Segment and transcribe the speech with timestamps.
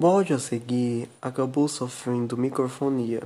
[0.00, 3.24] O áudio a seguir acabou sofrendo microfonia,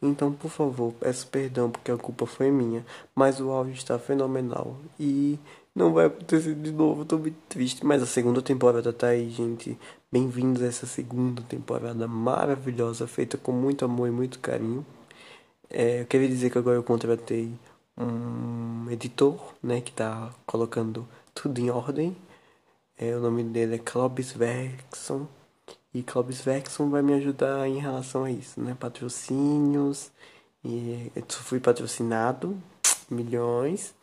[0.00, 4.76] então por favor peço perdão porque a culpa foi minha, mas o áudio está fenomenal
[5.00, 5.36] e
[5.74, 9.76] não vai acontecer de novo, tô muito triste, mas a segunda temporada tá aí, gente.
[10.12, 14.86] Bem-vindos a essa segunda temporada maravilhosa, feita com muito amor e muito carinho.
[15.68, 17.52] É, eu queria dizer que agora eu contratei
[17.98, 22.16] um editor, né, que tá colocando tudo em ordem.
[22.96, 25.26] É, o nome dele é Clobis Verkson.
[25.94, 28.74] E Clóvis Vexon vai me ajudar em relação a isso, né?
[28.78, 30.10] Patrocínios.
[30.64, 32.56] E eu fui patrocinado,
[33.10, 33.94] milhões.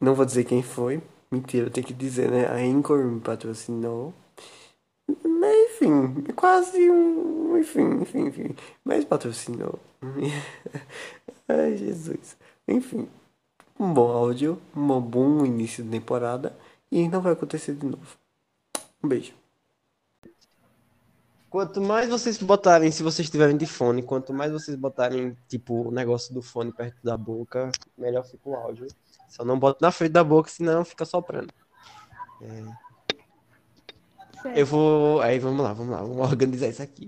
[0.00, 1.02] Não vou dizer quem foi.
[1.30, 2.46] Mentira, eu tenho que dizer, né?
[2.46, 4.14] A Anchor me patrocinou.
[5.08, 7.58] Enfim, quase um.
[7.58, 8.56] Enfim, enfim, enfim.
[8.84, 9.78] Mas patrocinou.
[11.48, 12.36] Ai, Jesus.
[12.68, 13.08] Enfim,
[13.78, 16.56] um bom áudio, um bom início de temporada.
[16.90, 18.16] E não vai acontecer de novo.
[19.02, 19.32] Um beijo.
[21.56, 25.90] Quanto mais vocês botarem, se vocês estiverem de fone, quanto mais vocês botarem, tipo, o
[25.90, 28.86] negócio do fone perto da boca, melhor fica o áudio.
[29.26, 31.48] Só não bota na frente da boca, senão fica soprando.
[32.42, 32.62] É...
[34.54, 35.22] Eu vou.
[35.22, 37.06] Aí vamos lá, vamos lá, vamos organizar isso aqui.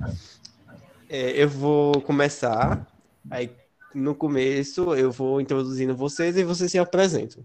[1.11, 2.91] É, eu vou começar.
[3.31, 3.55] Aí
[3.95, 7.45] no começo eu vou introduzindo vocês e vocês se apresentam.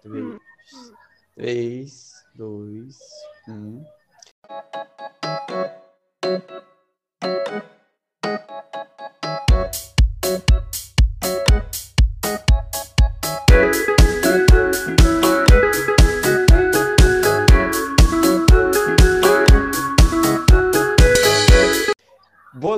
[0.00, 0.40] Três,
[1.34, 2.96] três dois,
[3.46, 3.84] um.
[4.46, 4.58] Boa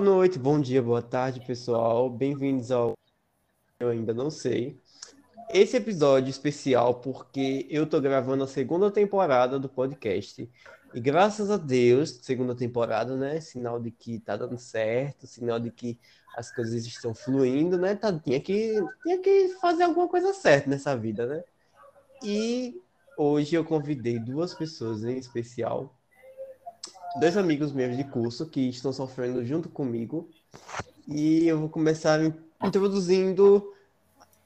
[0.01, 2.09] noite, bom dia, boa tarde, pessoal.
[2.09, 2.95] Bem-vindos ao
[3.79, 4.81] Eu ainda não sei.
[5.53, 10.49] Esse episódio especial porque eu tô gravando a segunda temporada do podcast
[10.95, 13.41] e graças a Deus, segunda temporada, né?
[13.41, 15.99] Sinal de que tá dando certo, sinal de que
[16.37, 17.95] as coisas estão fluindo, né?
[17.95, 21.45] Tá, tinha, que, tinha que fazer alguma coisa certa nessa vida, né?
[22.23, 22.81] E
[23.17, 25.95] hoje eu convidei duas pessoas em especial,
[27.21, 30.29] dois amigos meus de curso que estão sofrendo junto comigo.
[31.07, 32.21] E eu vou começar
[32.63, 33.75] introduzindo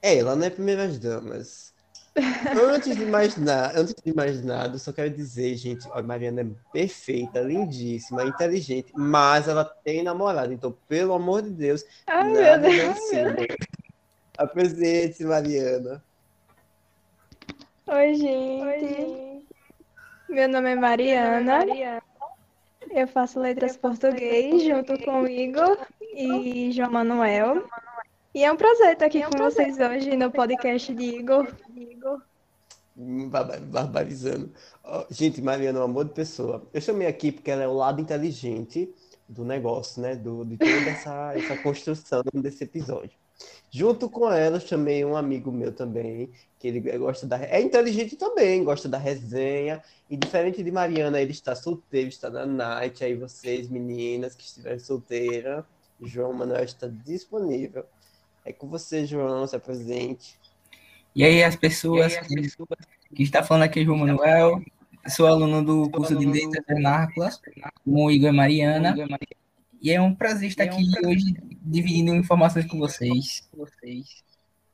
[0.01, 0.49] ela, né?
[0.49, 1.72] Primeiras damas.
[2.15, 6.41] Antes de mais nada, antes de mais nada, eu só quero dizer, gente, a Mariana
[6.41, 12.69] é perfeita, lindíssima, inteligente, mas ela tem namorado, então, pelo amor de Deus, Ai, nada
[12.69, 13.35] meu mais cima.
[14.37, 16.03] Apresente-se, Mariana.
[17.87, 19.47] Oi, gente.
[20.29, 21.65] Meu nome é Mariana.
[22.91, 25.77] Eu faço letras português junto com o Igor
[26.15, 27.67] e João Manuel.
[28.33, 31.47] E é um prazer estar aqui com vocês hoje no podcast de Igor.
[32.95, 34.51] Me barba- barbarizando.
[35.09, 36.63] Gente, Mariana é um amor de pessoa.
[36.73, 38.93] Eu chamei aqui porque ela é o lado inteligente
[39.27, 40.15] do negócio, né?
[40.15, 43.11] Do, de toda essa, essa construção desse episódio.
[43.71, 46.29] Junto com ela, eu chamei um amigo meu também,
[46.59, 47.37] que ele gosta da.
[47.43, 49.81] É inteligente também, gosta da resenha.
[50.09, 53.03] E diferente de Mariana, ele está solteiro, está na night.
[53.03, 55.63] Aí vocês, meninas que estiverem solteiras,
[56.01, 57.83] João Manuel está disponível.
[58.45, 60.37] É com você, João, se apresente.
[61.15, 62.35] E aí, as pessoas que,
[63.15, 64.61] que está falando aqui é João Manuel,
[65.07, 67.39] sou aluno do curso de Letras Vernáculas,
[67.85, 68.95] com o Igor e Mariana,
[69.81, 73.43] e é um prazer estar aqui hoje dividindo informações com vocês.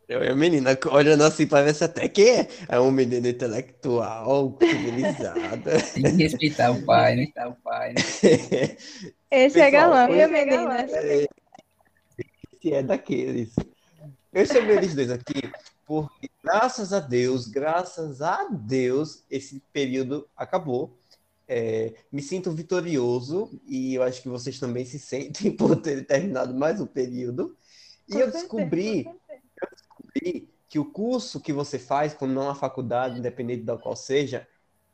[0.07, 5.79] Eu e a menina olhando assim, parece até que é, é um menino intelectual, civilizada.
[5.93, 7.27] Tem que respeitar o pai, né?
[7.45, 8.01] O pai, né?
[9.29, 10.91] Esse é Pessoal, galã, hoje- viu, meninas?
[12.59, 13.55] Esse é daqueles.
[14.33, 15.33] Eu chamei eles dois aqui
[15.85, 20.97] porque, graças a Deus, graças a Deus, esse período acabou.
[21.47, 26.53] É, me sinto vitorioso e eu acho que vocês também se sentem por ter terminado
[26.53, 27.57] mais um período.
[28.07, 29.05] E Com eu certeza, descobri,
[29.61, 33.95] eu descobri que o curso que você faz, quando não a faculdade, independente da qual
[33.95, 34.47] seja,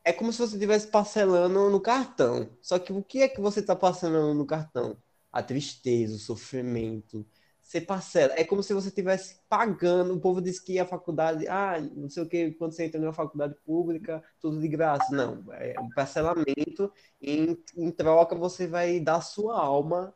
[0.04, 2.50] é como se você estivesse parcelando no cartão.
[2.62, 4.98] Só que o que é que você está parcelando no cartão?
[5.32, 7.26] A tristeza, o sofrimento.
[7.66, 8.32] Você parcela.
[8.38, 10.14] É como se você estivesse pagando.
[10.14, 13.12] O povo diz que a faculdade, ah, não sei o que, quando você entra numa
[13.12, 15.14] faculdade pública, tudo de graça.
[15.14, 16.94] Não, é um parcelamento.
[17.20, 20.14] Em, em troca, você vai dar sua alma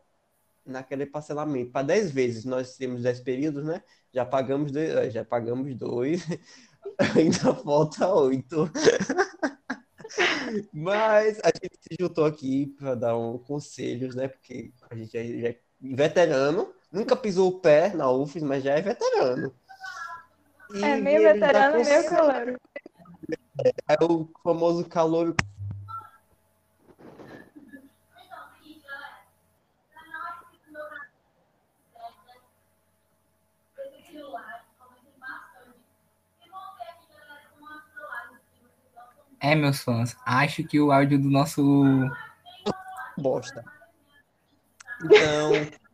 [0.66, 1.72] naquele parcelamento.
[1.72, 3.84] Para 10 vezes, nós temos 10 períodos, né?
[4.14, 6.24] Já pagamos dois, eh, já pagamos dois,
[7.18, 8.72] ainda falta oito.
[10.74, 14.28] Mas a gente se juntou aqui para dar um conselhos, né?
[14.28, 18.74] Porque a gente já já é veterano, nunca pisou o pé na UFES, mas já
[18.74, 19.54] é veterano.
[20.74, 21.88] E é meio tá veterano, cons...
[21.88, 22.60] meio calor.
[23.66, 25.36] É, é o famoso calor.
[39.42, 41.62] É, meus fãs, acho que o áudio do nosso.
[43.18, 43.64] Bosta.
[45.04, 45.89] Então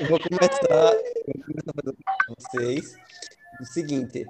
[0.00, 1.72] eu vou começar, eu vou começar
[2.26, 2.96] com vocês
[3.60, 4.26] o seguinte.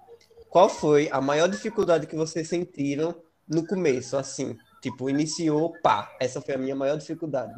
[0.50, 3.14] Qual foi a maior dificuldade que vocês sentiram
[3.48, 4.56] no começo, assim?
[4.80, 7.54] Tipo, iniciou, pá, essa foi a minha maior dificuldade.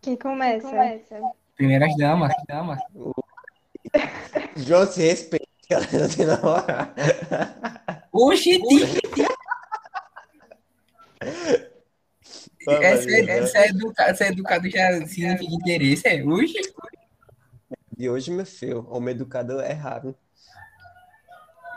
[0.00, 0.68] Quem começa?
[0.68, 1.20] Quem começa?
[1.54, 2.80] Primeiras damas, damas.
[4.56, 6.94] João se respeita, galera, tem na hora.
[8.12, 8.60] Oxi,
[12.68, 16.22] essa, essa, é educado, essa é educado já significa interesse, é?
[16.22, 16.54] Hoje?
[17.96, 20.14] De hoje, meu filho, homem educado é raro.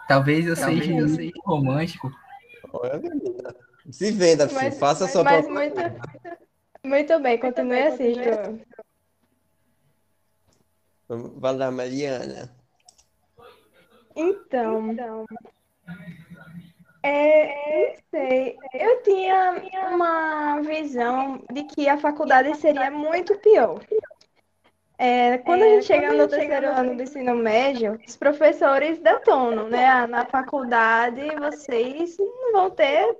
[0.07, 2.11] Talvez eu Talvez seja eu seja romântico.
[2.73, 3.55] Olha, menina.
[3.91, 4.61] Se venda, filho.
[4.61, 5.75] Mas, Faça a sua mas muito,
[6.83, 8.59] muito bem, continue assim, João.
[11.37, 12.51] Vai lá, Mariana.
[14.15, 15.25] Então, então
[17.05, 18.57] é, não sei.
[18.73, 19.61] Eu tinha
[19.91, 23.79] uma visão de que a faculdade seria muito pior.
[24.97, 29.85] É, quando a gente chega no terceiro ano do ensino médio, os professores detonam, né?
[29.85, 33.15] Ah, na faculdade vocês não vão ter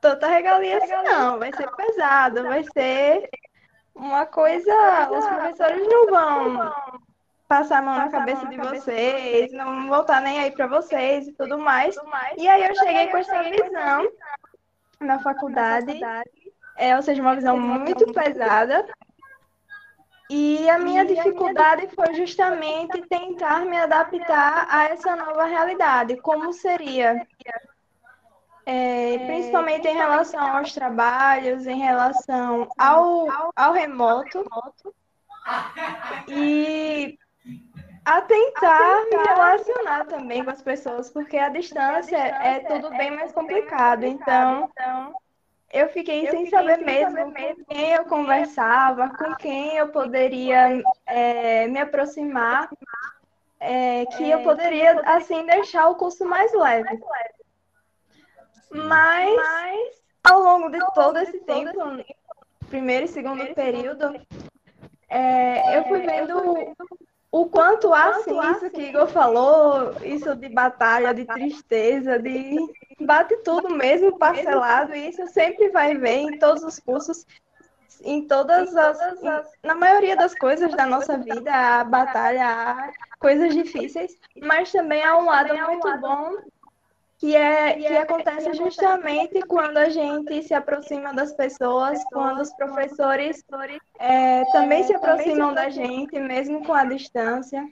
[0.00, 1.38] tanta regalia assim, não.
[1.38, 3.28] Vai ser pesado, vai ser
[3.94, 5.10] uma coisa.
[5.10, 6.72] Os professores não vão
[7.48, 11.58] passar a mão na cabeça de vocês, não voltar nem aí para vocês e tudo
[11.58, 11.96] mais.
[12.36, 14.10] E aí eu cheguei com essa visão
[15.00, 16.00] na faculdade,
[16.76, 18.86] é, ou seja, uma visão muito pesada.
[20.28, 26.16] E a minha dificuldade foi justamente tentar me adaptar a essa nova realidade.
[26.16, 27.24] Como seria?
[28.64, 34.44] É, principalmente em relação aos trabalhos, em relação ao, ao remoto.
[36.26, 37.16] E
[38.06, 43.32] a tentar me relacionar também com as pessoas, porque a distância é tudo bem mais
[43.32, 44.04] complicado.
[44.04, 44.70] Então,
[45.72, 51.80] eu fiquei sem saber mesmo com quem eu conversava, com quem eu poderia é, me
[51.80, 52.70] aproximar,
[53.58, 57.00] é, que eu poderia, assim, deixar o curso mais leve.
[58.70, 62.04] Mas, ao longo de todo esse tempo,
[62.68, 64.14] primeiro e segundo período,
[65.08, 66.76] é, eu fui vendo
[67.30, 72.56] o quanto há, sim, isso que Igor falou, isso de batalha, de tristeza, de
[73.00, 77.26] bate tudo mesmo parcelado, e isso sempre vai ver em todos os cursos,
[78.02, 78.98] em todas as,
[79.62, 85.16] na maioria das coisas da nossa vida, a batalha, há coisas difíceis, mas também há
[85.16, 86.36] um lado muito bom
[87.18, 93.42] que é que acontece justamente quando a gente se aproxima das pessoas, quando os professores
[93.98, 97.66] é, também se aproximam da gente, mesmo com a distância.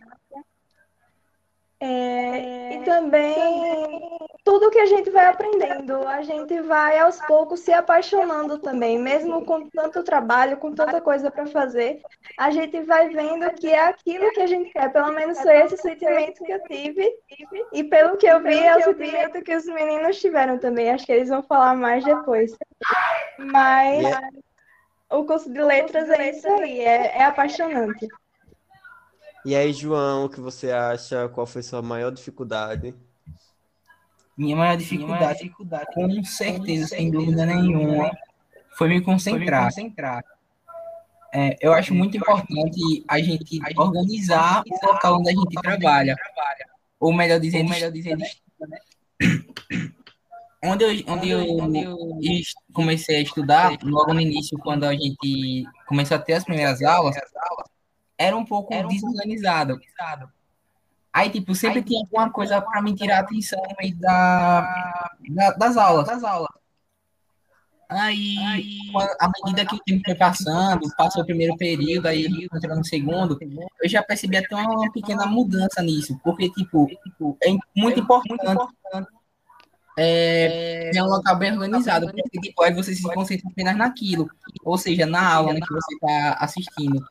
[1.81, 7.73] É, e também tudo que a gente vai aprendendo, a gente vai aos poucos se
[7.73, 12.03] apaixonando também, mesmo com tanto trabalho, com tanta coisa para fazer,
[12.39, 14.93] a gente vai vendo que é aquilo que a gente quer.
[14.93, 17.11] Pelo menos foi esse sentimento que eu tive,
[17.73, 20.91] e pelo que eu vi, é o sentimento que os meninos tiveram também.
[20.91, 22.55] Acho que eles vão falar mais depois.
[23.39, 24.05] Mas
[25.11, 28.07] o curso de letras é isso aí, é, é apaixonante.
[29.47, 31.31] E aí, João, o que você acha?
[31.31, 32.95] Qual foi sua maior dificuldade?
[34.37, 38.11] Minha maior dificuldade, Minha maior dificuldade com certeza, sem dúvida nenhuma,
[38.77, 39.73] foi me concentrar.
[39.73, 40.25] Foi me concentrar.
[41.33, 46.17] É, eu acho muito importante a gente organizar o local onde a gente trabalha.
[47.01, 48.79] Ou melhor dizendo, melhor dizendo né?
[50.63, 51.99] onde eu, onde eu,
[52.73, 57.17] comecei a estudar, logo no início, quando a gente começou a ter as primeiras aulas,
[58.17, 59.81] era um pouco desorganizado.
[61.15, 65.51] Aí, tipo, sempre tinha alguma coisa para me tirar a atenção no meio da, da,
[65.53, 66.07] das aulas.
[66.09, 66.49] Das aulas.
[67.89, 68.79] Aí, aí
[69.21, 73.39] à medida que o tempo foi passando, passou o primeiro período, aí entrou no segundo,
[73.81, 76.89] eu já percebi até uma pequena mudança nisso, porque, tipo,
[77.45, 78.45] é muito importante
[79.97, 84.29] é, é um local bem organizado, porque tipo, aí você se concentra apenas naquilo,
[84.65, 87.07] ou seja, na aula né, que você está assistindo.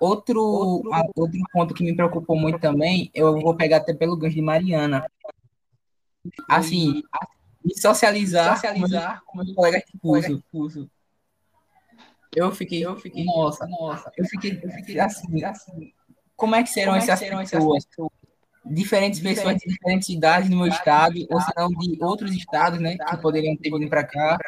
[0.00, 1.12] Outro, outro...
[1.14, 5.06] outro ponto que me preocupou muito também, eu vou pegar até pelo gancho de Mariana.
[6.48, 7.02] Assim,
[7.64, 10.42] me socializar, socializar com meus colegas de curso.
[10.50, 10.90] curso.
[12.34, 15.92] Eu fiquei, eu fiquei, nossa, nossa, eu fiquei, eu fiquei assim, assim.
[16.36, 17.84] Como é que serão, é essas, serão pessoas?
[17.84, 18.10] pessoas?
[18.64, 22.96] Diferentes pessoas de diferentes cidades no meu estado, ou se não de outros estados, né,
[22.96, 24.38] que poderiam ter vindo para cá.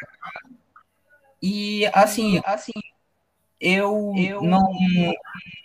[1.41, 2.71] E assim, assim,
[3.63, 4.61] eu, eu não,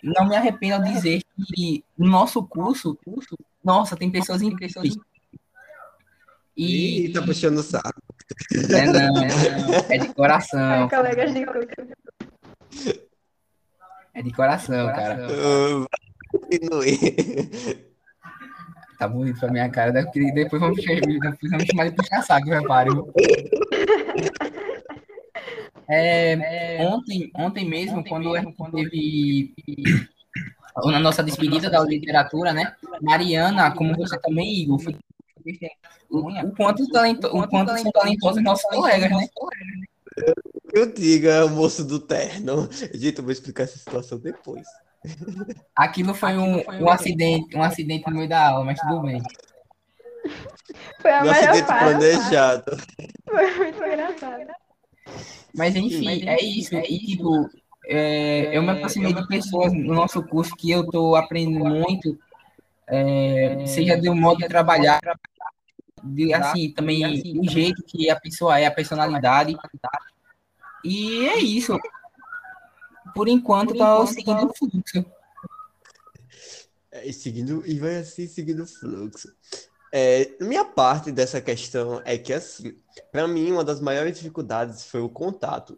[0.01, 1.21] não me arrependo de dizer
[1.53, 4.95] que no nosso curso, curso Nossa, tem pessoas incríveis.
[6.55, 7.07] E...
[7.07, 8.01] Ih, tá puxando o saco.
[8.69, 9.73] É não, é não.
[9.89, 10.87] É de coração.
[10.87, 11.45] Colegas de.
[14.13, 15.27] É de coração, cara.
[18.97, 19.91] Tá bonito pra minha cara.
[19.91, 22.89] Depois depois vamos, chamar- depois vamos chamar de puxa-saco, repare.
[25.89, 25.95] viu?
[25.97, 29.53] É, ontem, ontem mesmo, quando a gente teve
[30.85, 32.75] na nossa despedida da literatura, né?
[33.01, 34.95] Mariana, como você também, Igor, foi-
[36.09, 39.27] o, o quanto, talento, o quanto são talentosos nossos colegas, né?
[40.73, 42.69] Eu diga, moço do terno.
[42.93, 44.67] Gente, eu vou explicar essa situação depois.
[45.75, 49.21] Aquilo foi um, um acidente, um acidente no meio da aula, mas tudo bem.
[51.01, 51.83] Foi a melhor acidente parte.
[51.85, 52.77] planejado.
[53.25, 54.47] Foi muito engraçado.
[55.55, 56.75] Mas enfim, é isso.
[56.75, 57.49] E tipo,
[57.85, 62.19] é, eu me aproximei de pessoas no nosso curso que eu tô aprendendo muito,
[62.87, 64.99] é, seja do modo de trabalhar,
[66.03, 69.57] de, assim, também o jeito que a pessoa é, a personalidade.
[70.83, 71.79] E é isso.
[73.13, 75.05] Por enquanto, tá seguindo o fluxo.
[76.91, 79.29] É, seguindo, e vai assim seguindo o fluxo.
[79.91, 82.75] É, minha parte dessa questão é que, assim,
[83.11, 85.77] para mim, uma das maiores dificuldades foi o contato.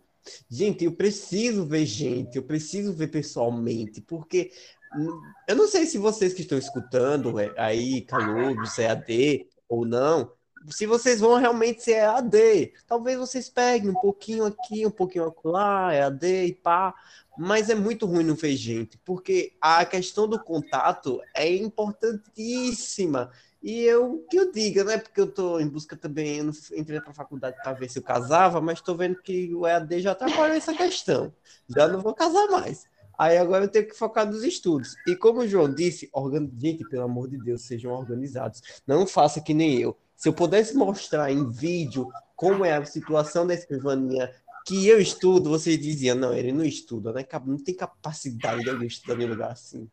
[0.49, 4.51] Gente, eu preciso ver gente, eu preciso ver pessoalmente, porque
[4.95, 10.31] hum, eu não sei se vocês que estão escutando é, aí, Calubos, EAD ou não,
[10.69, 12.73] se vocês vão realmente ser EAD.
[12.87, 16.93] Talvez vocês peguem um pouquinho aqui, um pouquinho acolá, EAD e pá,
[17.37, 23.31] mas é muito ruim não ver gente, porque a questão do contato é importantíssima.
[23.61, 24.97] E eu, que eu diga, né?
[24.97, 28.03] Porque eu tô em busca também, eu não entrei pra faculdade para ver se eu
[28.03, 31.31] casava, mas tô vendo que o EAD já atrapalhou essa questão.
[31.69, 32.85] Já não vou casar mais.
[33.17, 34.95] Aí agora eu tenho que focar nos estudos.
[35.05, 36.49] E como o João disse, organ...
[36.57, 38.63] gente, pelo amor de Deus, sejam organizados.
[38.87, 39.95] Não faça que nem eu.
[40.15, 44.31] Se eu pudesse mostrar em vídeo como é a situação da escrivaninha
[44.65, 47.23] que eu estudo, vocês diziam, não, ele não estuda, né?
[47.45, 49.87] Não tem capacidade de alguém estudar em lugar assim.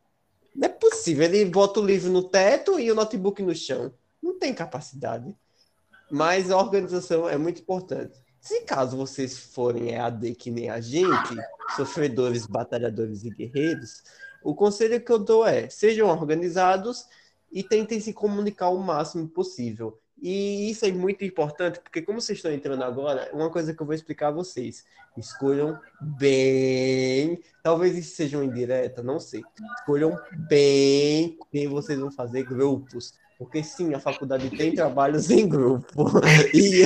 [0.54, 0.97] Não é possível.
[1.10, 3.92] Ele bota o livro no teto e o notebook no chão.
[4.22, 5.34] Não tem capacidade.
[6.10, 8.18] Mas a organização é muito importante.
[8.40, 11.36] Se caso vocês forem EAD que nem a gente,
[11.76, 14.02] sofredores, batalhadores e guerreiros,
[14.42, 17.06] o conselho que eu dou é: sejam organizados
[17.52, 19.98] e tentem se comunicar o máximo possível.
[20.20, 23.86] E isso é muito importante, porque como vocês estão entrando agora, uma coisa que eu
[23.86, 24.84] vou explicar a vocês.
[25.16, 27.40] Escolham bem.
[27.62, 29.42] Talvez isso seja uma indireta, não sei.
[29.78, 33.14] Escolham bem quem vocês vão fazer grupos.
[33.38, 36.10] Porque sim, a faculdade tem trabalhos em grupo.
[36.52, 36.82] E,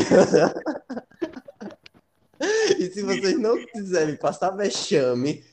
[2.78, 5.44] e se vocês não quiserem passar vexame,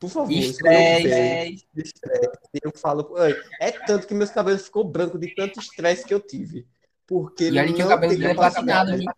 [0.00, 0.28] por favor,
[0.62, 1.54] bem.
[1.76, 2.40] Estresse.
[2.62, 6.20] Eu falo, "Ai, é tanto que meus cabelos ficou branco de tanto estresse que eu
[6.20, 6.66] tive.
[7.10, 9.12] Porque E olha que o não cabelo tem dele platinado, viu?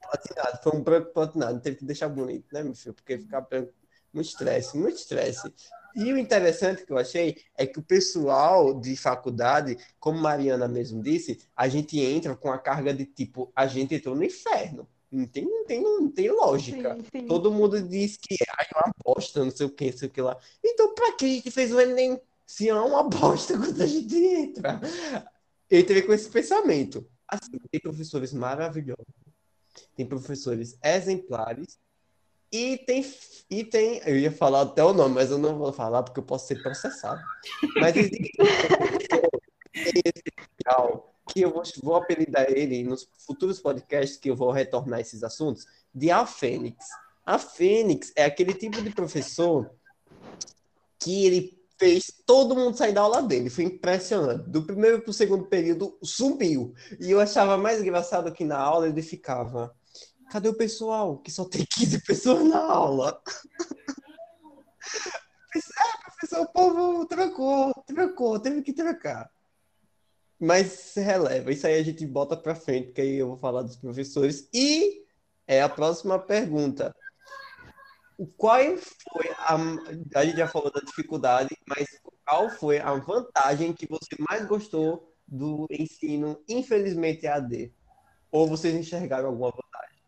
[0.00, 2.94] Platinado, foi um branco platinado, teve que deixar bonito, né, meu filho?
[2.94, 3.70] Porque ficar branco,
[4.14, 5.52] muito estresse, muito estresse.
[5.94, 11.02] E o interessante que eu achei é que o pessoal de faculdade, como Mariana mesmo
[11.02, 14.88] disse, a gente entra com a carga de tipo, a gente entrou no inferno.
[15.12, 16.96] Não tem, não tem, não tem lógica.
[16.96, 17.26] Sim, sim.
[17.26, 20.22] Todo mundo diz que é uma bosta, não sei o que, não sei o que
[20.22, 20.38] lá.
[20.64, 22.18] Então, pra que a gente fez o Enem?
[22.46, 24.80] Se é uma bosta quando a gente entra.
[25.70, 27.06] Eu entrei com esse pensamento.
[27.28, 29.04] Assim, tem professores maravilhosos,
[29.96, 31.78] tem professores exemplares,
[32.52, 33.04] e tem,
[33.50, 36.24] e tem, eu ia falar até o nome, mas eu não vou falar porque eu
[36.24, 37.20] posso ser processado.
[37.80, 38.30] Mas existe
[39.74, 45.24] especial que eu vou, vou apelidar ele nos futuros podcasts que eu vou retornar esses
[45.24, 46.86] assuntos, de A Fênix.
[47.24, 49.68] A Fênix é aquele tipo de professor
[50.98, 53.50] que ele fez todo mundo sair da aula dele.
[53.50, 54.48] Foi impressionante.
[54.48, 56.74] Do primeiro para o segundo período, sumiu.
[57.00, 59.74] E eu achava mais engraçado que na aula ele ficava.
[60.30, 61.18] Cadê o pessoal?
[61.18, 63.20] Que só tem 15 pessoas na aula.
[65.78, 69.30] Ah, professor, o povo trancou, trancou, teve que trancar.
[70.38, 73.76] Mas releva, isso aí a gente bota pra frente, porque aí eu vou falar dos
[73.76, 74.48] professores.
[74.52, 75.04] E
[75.46, 76.94] é a próxima pergunta.
[78.36, 78.58] Qual
[79.12, 79.56] foi a.
[80.18, 81.86] A gente já falou da dificuldade, mas
[82.24, 87.72] qual foi a vantagem que você mais gostou do ensino, infelizmente, AD?
[88.30, 90.02] Ou vocês enxergaram alguma vantagem?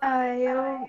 [0.00, 0.86] Ah, eu...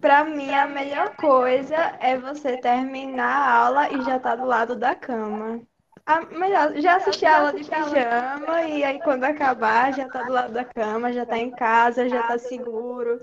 [0.00, 4.76] Pra mim, a melhor coisa é você terminar a aula e já tá do lado
[4.76, 5.60] da cama.
[6.06, 10.32] A melhor, já assisti a aula de pijama e aí quando acabar já tá do
[10.32, 13.20] lado da cama, já tá em casa, já tá seguro.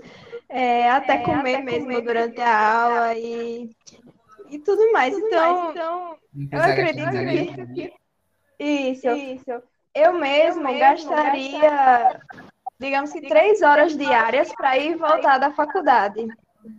[0.48, 3.70] É, até comer mesmo durante a aula e
[4.50, 5.16] e tudo mais.
[5.16, 6.18] Então, então
[6.52, 7.92] eu acredito que.
[8.58, 9.62] Isso, isso.
[9.94, 12.20] Eu mesmo, eu gastaria, gastaria,
[12.78, 16.26] digamos que, três horas diárias para ir e voltar da faculdade.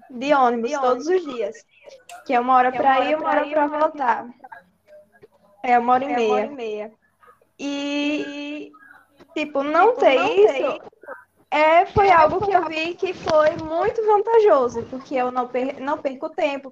[0.10, 1.66] De ônibus, de ônibus, todos os dias.
[2.26, 4.28] Que é uma hora para ir e uma hora para voltar.
[5.64, 6.28] É uma hora e, é meia.
[6.28, 6.92] Uma hora e meia.
[7.58, 8.72] E,
[9.34, 10.82] tipo, não tipo, ter não isso
[11.51, 15.98] é, foi algo que eu vi que foi muito vantajoso, porque eu não, per, não
[15.98, 16.72] perco tempo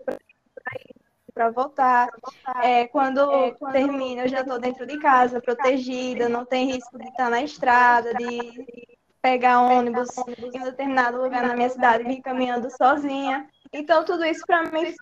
[1.33, 2.09] para voltar.
[2.61, 6.97] É, quando, é, quando termino, eu já estou dentro de casa, protegida, não tem risco
[6.97, 8.87] de estar na estrada, de
[9.21, 13.47] pegar ônibus em um determinado lugar na minha cidade, vir caminhando sozinha.
[13.73, 14.93] Então, tudo isso para mim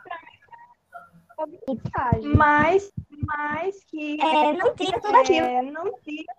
[2.35, 2.91] mas,
[3.27, 5.45] mas que é, não tira tudo aquilo.
[5.45, 6.33] É, não tira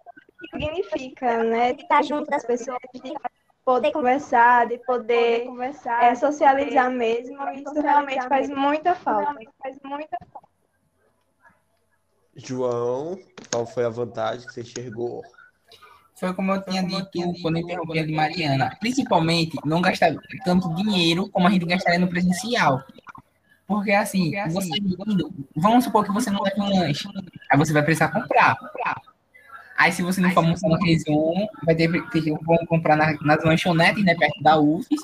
[0.50, 1.72] significa, né?
[1.72, 3.12] De estar junto das pessoas, de
[3.64, 7.50] poder conversar, de poder, poder conversar, é, socializar poder, mesmo.
[7.50, 9.34] Isso realmente faz muita falta.
[9.62, 10.48] Faz muita falta.
[12.36, 13.18] João,
[13.50, 15.22] qual foi a vantagem que você enxergou?
[16.14, 18.76] Foi como eu tinha dito quando eu interrompi a de Mariana.
[18.80, 20.14] Principalmente, não gastar
[20.44, 22.82] tanto dinheiro como a gente gastaria no presencial.
[23.66, 24.70] Porque assim, Porque, assim você
[25.06, 27.08] indo, vamos supor que você não leva um lanche.
[27.50, 28.56] Aí você vai precisar comprar.
[29.76, 33.44] Aí se você não for almoçar no Resumo, vai ter, ter que comprar na, nas
[33.44, 35.00] lanchonetes, né, perto da UFES.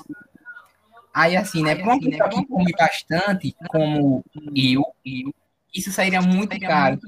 [1.13, 4.23] Aí assim, né, para uma assim, pessoa que come bastante, como
[4.55, 5.33] eu, eu
[5.73, 6.99] isso sairia muito caro.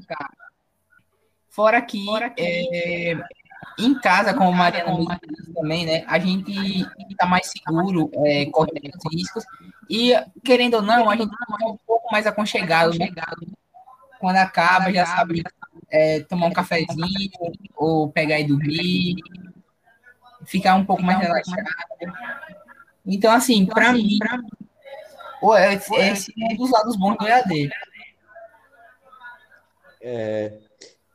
[1.49, 3.17] Fora que, Fora que é,
[3.79, 6.03] em casa, como a Mariana disse também, né?
[6.07, 6.51] A gente
[7.09, 9.43] está mais seguro, é, corre menos riscos.
[9.89, 13.09] E, querendo ou não, a gente está um pouco mais aconchegado, né?
[14.25, 15.43] Quando acaba, já sabe
[15.87, 17.29] é, tomar um cafezinho,
[17.75, 19.17] ou pegar e dormir,
[20.47, 21.63] ficar um pouco mais relaxado.
[23.05, 24.17] Então, assim, para mim,
[25.99, 27.69] esse é um dos lados bons do EAD.
[30.01, 30.57] É,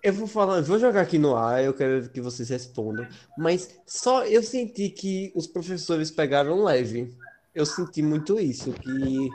[0.04, 3.08] eu vou falar, vou jogar aqui no ar, eu quero que vocês respondam.
[3.36, 7.12] Mas só eu senti que os professores pegaram leve.
[7.52, 9.28] Eu senti muito isso, que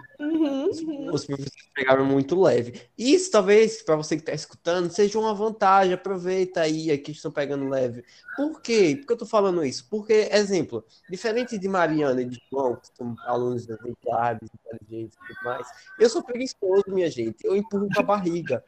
[0.76, 1.14] os, uhum.
[1.14, 2.82] os, professores pegaram muito leve.
[2.98, 5.94] Isso talvez, para você que está escutando, seja uma vantagem.
[5.94, 8.04] Aproveita aí que estão pegando leve.
[8.36, 8.96] Por quê?
[8.98, 9.88] Por que eu estou falando isso?
[9.90, 15.44] Porque, exemplo, diferente de Mariana e de João, que são alunos exemplares, inteligentes e tudo
[15.44, 15.68] mais,
[16.00, 17.38] eu sou preguiçoso, minha gente.
[17.44, 18.64] Eu empurro com a barriga.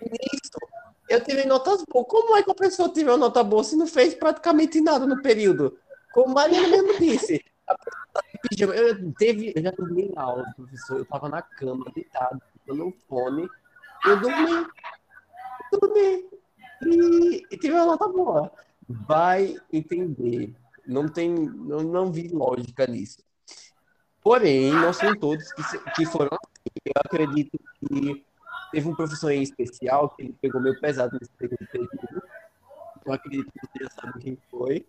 [0.00, 0.58] E nisso,
[1.08, 2.06] eu tirei notas boas.
[2.08, 5.78] Como é que a pessoa tirou nota boa se não fez praticamente nada no período?
[6.12, 7.44] Como Mariana mesmo disse.
[8.58, 10.98] Eu, teve, eu já dormi na aula, professor.
[10.98, 13.48] Eu tava na cama, deitado, dando fone.
[14.04, 14.66] Eu dormi.
[15.72, 16.28] Eu dormi.
[16.82, 18.52] E, e tive uma nota boa.
[18.88, 20.54] Vai entender.
[20.86, 23.22] Não tem, não, não vi lógica nisso.
[24.22, 25.62] Porém, não são todos que,
[25.94, 26.80] que foram assim.
[26.84, 28.24] Eu acredito que
[28.70, 32.22] Teve um professor em especial que ele pegou meio pesado nesse período.
[33.04, 34.86] Eu acredito que você já sabe quem foi.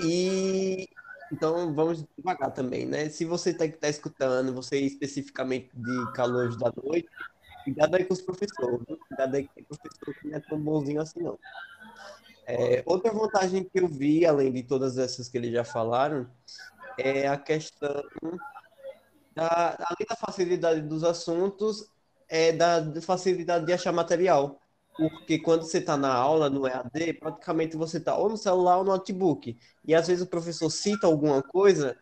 [0.00, 0.88] E
[1.32, 3.08] então vamos devagar também, né?
[3.08, 7.08] Se você está tá escutando, você especificamente de calor da noite,
[7.64, 8.98] cuidado aí com os professores, viu?
[9.08, 11.38] cuidado aí com o professor que não é tão bonzinho assim, não.
[12.46, 16.30] É, outra vantagem que eu vi, além de todas essas que eles já falaram,
[16.96, 18.02] é a questão
[19.34, 21.90] da, além da facilidade dos assuntos,
[22.26, 24.60] é da facilidade de achar material.
[24.98, 28.84] Porque quando você está na aula, no EAD, praticamente você está ou no celular ou
[28.84, 29.56] no notebook.
[29.84, 31.96] E às vezes o professor cita alguma coisa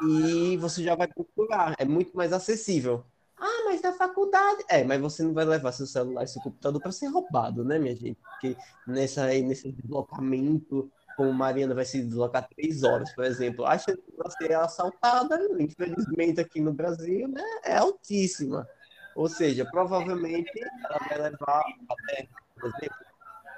[0.00, 1.74] e você já vai procurar.
[1.78, 3.04] É muito mais acessível.
[3.36, 4.64] Ah, mas na faculdade.
[4.68, 7.78] É, mas você não vai levar seu celular e seu computador para ser roubado, né,
[7.78, 8.18] minha gente?
[8.32, 14.00] Porque nessa, nesse deslocamento, como Mariana vai se deslocar três horas, por exemplo, a chance
[14.00, 18.68] de ser assaltada, infelizmente aqui no Brasil, né, é altíssima.
[19.14, 20.50] Ou seja, provavelmente
[20.84, 22.96] ela vai levar até, por exemplo.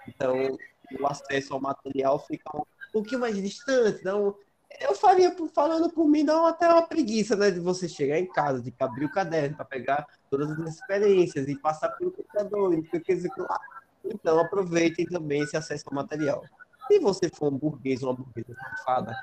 [0.09, 0.59] Então,
[1.01, 4.01] o acesso ao material fica um pouquinho mais distante.
[4.01, 4.37] Então,
[4.81, 7.51] eu faria, falando por mim, não até uma preguiça, né?
[7.51, 11.57] De você chegar em casa, de abrir o caderno para pegar todas as experiências e
[11.57, 13.61] passar pelo computador, e lá.
[14.05, 16.45] Então, aproveitem também esse acesso ao material.
[16.89, 19.17] Se você for um burguês ou uma burguesa safada,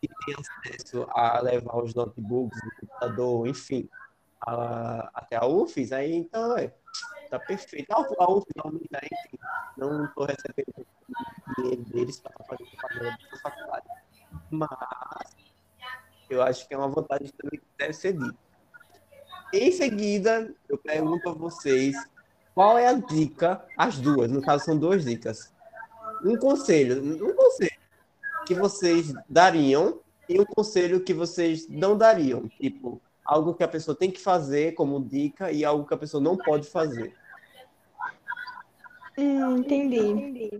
[0.00, 3.88] que tem acesso a levar os notebooks, o computador, enfim,
[4.40, 6.54] a, até a UFES, aí então,
[7.30, 7.90] tá perfeito.
[7.92, 9.38] A, a UFES realmente, enfim,
[9.76, 10.86] não estou recebendo
[11.58, 13.86] dinheiro deles para fazer propaganda da faculdade.
[14.50, 15.36] Mas
[16.28, 18.46] eu acho que é uma vantagem também que deve ser dita.
[19.52, 21.96] Em seguida, eu pergunto a vocês
[22.54, 25.52] qual é a dica, as duas, no caso são duas dicas.
[26.24, 27.78] Um conselho, um conselho
[28.46, 32.48] que vocês dariam e um conselho que vocês não dariam.
[32.48, 36.22] Tipo, algo que a pessoa tem que fazer como dica e algo que a pessoa
[36.22, 37.12] não pode fazer.
[39.18, 40.58] Hum, entendi.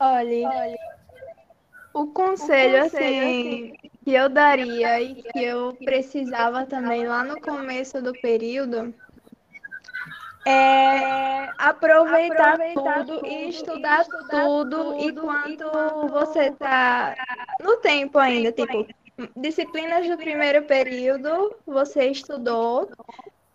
[0.00, 0.78] Olha,
[1.92, 8.12] o conselho, assim, que eu daria e que eu precisava também lá no começo do
[8.12, 8.94] período
[10.46, 15.70] é aproveitar, tudo e estudar tudo enquanto
[16.08, 17.16] você está
[17.60, 18.86] no tempo ainda, tipo,
[19.36, 22.90] disciplinas do primeiro período, você estudou,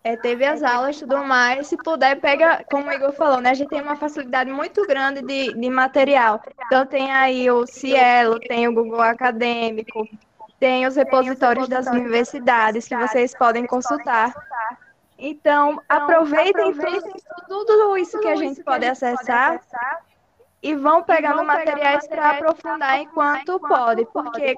[0.02, 1.66] é, teve as aulas e tudo mais.
[1.66, 3.50] Se puder, pega, como o Igor falou, né?
[3.50, 6.42] A gente tem uma facilidade muito grande de, de material.
[6.66, 10.06] Então, tem aí o Cielo, tem o Google Acadêmico,
[10.60, 14.34] tem os repositórios das universidades que vocês podem consultar.
[15.18, 19.60] Então, aproveitem tudo, tudo isso que a gente pode acessar
[20.62, 24.56] e vão pegando materiais para aprofundar enquanto pode, porque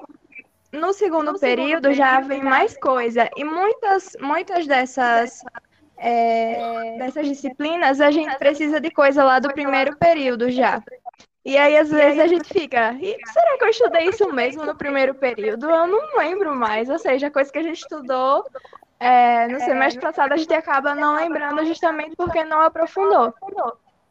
[0.71, 3.29] no segundo no período já vem mais coisa.
[3.35, 5.41] E muitas, muitas dessas,
[5.97, 10.81] é, dessas disciplinas a gente precisa de coisa lá do primeiro período já.
[11.45, 12.93] E aí, às vezes, a gente fica,
[13.31, 15.69] será que eu estudei isso mesmo no primeiro período?
[15.69, 16.89] Eu não lembro mais.
[16.89, 18.43] Ou seja, coisa que a gente estudou
[18.99, 23.33] é, no semestre passado, a gente acaba não lembrando justamente porque não aprofundou.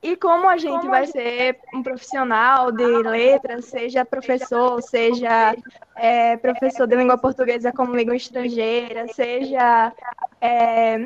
[0.02, 5.56] E como a gente vai ser um profissional de letras, seja professor, seja
[5.96, 9.92] é, professor de língua portuguesa como língua estrangeira, seja
[10.40, 10.98] é,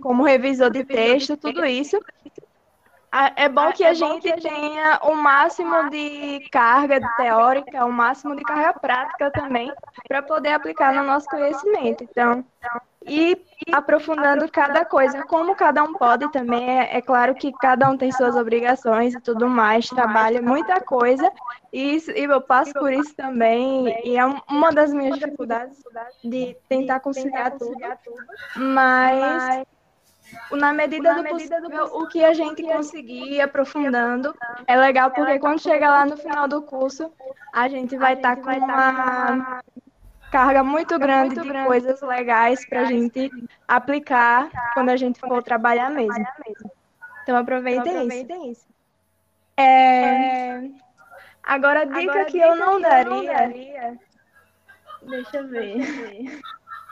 [0.00, 1.98] como revisor de texto, tudo isso,
[3.36, 8.74] é bom que a gente tenha o máximo de carga teórica, o máximo de carga
[8.74, 9.72] prática também,
[10.08, 12.02] para poder aplicar no nosso conhecimento.
[12.02, 12.44] Então,
[13.06, 13.36] e
[13.72, 18.10] aprofundando cada coisa, como cada um pode também, é, é, claro que cada um tem
[18.12, 21.30] suas obrigações e tudo mais, trabalha muita coisa,
[21.72, 25.82] e, e eu passo por isso também, e é uma das minhas dificuldades
[26.22, 27.78] de tentar conciliar tudo,
[28.56, 29.64] mas
[30.50, 34.34] na medida, do, possível, o que a gente conseguir aprofundando
[34.66, 37.12] é legal porque quando chega lá no final do curso
[37.52, 39.62] a gente vai estar tá com uma
[40.34, 43.30] carga muito grande de coisas legais para a gente
[43.68, 46.26] aplicar quando a gente for trabalhar mesmo.
[47.22, 48.66] Então aproveitem isso.
[49.56, 50.70] É...
[51.40, 53.96] Agora, a dica que eu não daria.
[55.08, 56.40] Deixa eu ver.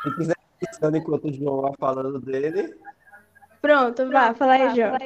[0.05, 2.77] Se quiser pensando enquanto o João vai falando dele.
[3.61, 4.97] Pronto, vá, fala aí, João.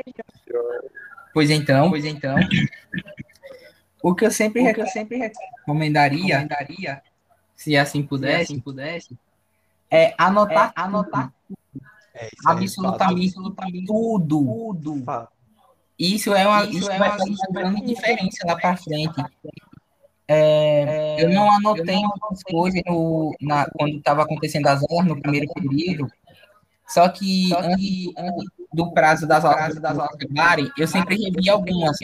[1.33, 2.37] Pois então, pois então.
[4.03, 7.03] O que eu sempre, o que eu sempre recomendaria, recomendaria
[7.57, 9.19] se assim pudesse, se assim pudesse
[9.91, 11.33] é anotar, é, anotar
[12.15, 14.45] é, absolutamente, absolutamente tudo.
[14.45, 15.29] tudo.
[15.99, 19.25] Isso é uma, isso, isso é fazer uma grande diferença lá para frente.
[20.29, 25.47] É, eu não anotei muitas coisas no, na, quando estava acontecendo as aulas no primeiro
[25.55, 26.11] período,
[26.87, 31.49] só que, só que antes, do prazo das aulas, das aulas acabarem, eu sempre revi
[31.49, 31.97] algumas.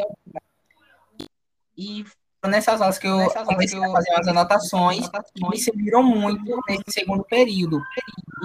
[1.76, 2.04] E
[2.48, 6.84] nessas aulas que eu nessas comecei a fazer as anotações, que me serviram muito nesse
[6.88, 7.82] segundo período.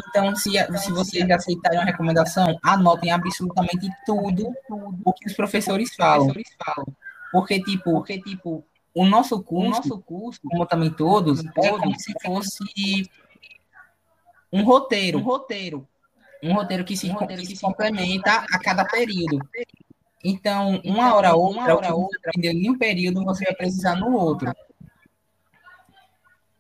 [0.10, 5.96] Então, se, se vocês aceitarem a recomendação, anotem absolutamente tudo, tudo o que os professores
[5.96, 6.34] falam.
[7.32, 8.64] Porque, tipo, porque, tipo
[8.98, 13.08] o nosso curso, o nosso curso como também todos, é como se fosse
[14.52, 15.20] um roteiro.
[15.20, 15.88] Um roteiro.
[16.42, 19.40] Um roteiro que se, um roteiro que se complementa a cada período.
[20.24, 24.16] Então, uma então, hora ou uma hora outra, em um período, você vai precisar no
[24.16, 24.52] outro.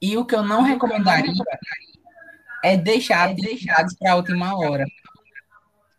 [0.01, 1.33] E o que eu não recomendaria
[2.63, 4.85] é deixar atividades para a última hora.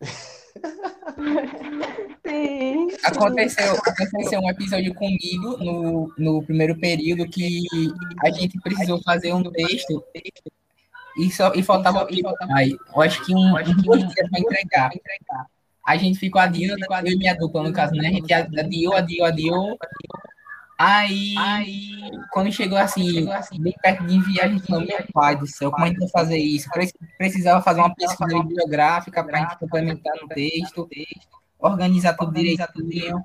[2.27, 7.65] Sim, Aconteceu, aconteceu um episódio comigo no, no primeiro período que
[8.23, 10.05] a gente precisou fazer um texto
[11.17, 12.07] e, só, e faltava.
[12.11, 14.91] E faltava eu acho que um, acho que um dia para entregar
[15.89, 18.09] a gente ficou adiando, eu e minha dupla, no caso, né?
[18.09, 19.79] A gente adiou, adiou, adiou.
[20.79, 24.99] Aí, aí quando chegou assim, chegou assim, bem perto de enviar, a gente falou, meu
[25.15, 26.69] pai do céu, como a gente vai fazer isso?
[27.17, 30.87] Precisava fazer uma pesquisa bibliográfica para a gente complementar no texto,
[31.59, 33.23] organizar tudo direitinho.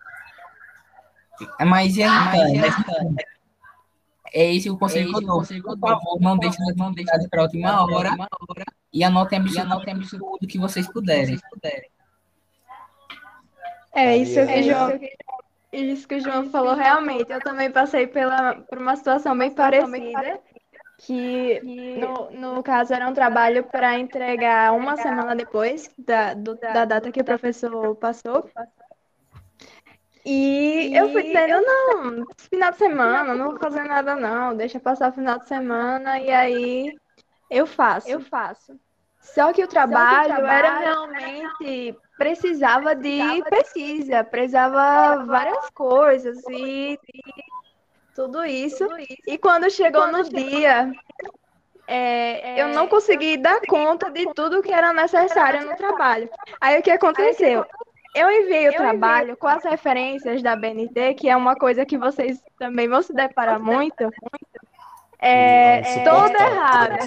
[1.68, 3.16] Mas, é, então,
[4.34, 5.44] é esse o conselho que eu dou.
[5.44, 8.16] Por favor, não deixe não deixe para a última hora
[8.94, 11.38] e anotem absolutamente tudo que vocês puderem.
[13.94, 15.00] É isso que, o João,
[15.72, 17.32] isso que o João falou realmente.
[17.32, 20.40] Eu também passei pela, por uma situação bem parecida,
[20.98, 21.60] que
[22.00, 27.12] no, no caso era um trabalho para entregar uma semana depois da, do, da data
[27.12, 28.50] que o professor passou.
[30.26, 35.12] E eu fui dizendo, não, final de semana, não vou fazer nada não, deixa passar
[35.12, 36.96] o final de semana e aí
[37.50, 38.10] eu faço.
[38.10, 38.80] Eu faço.
[39.24, 47.00] Só que o trabalho, trabalho era realmente precisava de pesquisa, precisava várias coisas e
[48.14, 48.88] tudo isso.
[49.26, 50.92] E quando chegou no dia,
[51.88, 56.30] é, eu não consegui dar conta de tudo que era necessário no trabalho.
[56.62, 57.66] Aí o que aconteceu?
[58.16, 62.44] Eu enviei o trabalho com as referências da BNT, que é uma coisa que vocês
[62.60, 64.12] também vão se deparar muito.
[65.26, 66.98] É toda errada.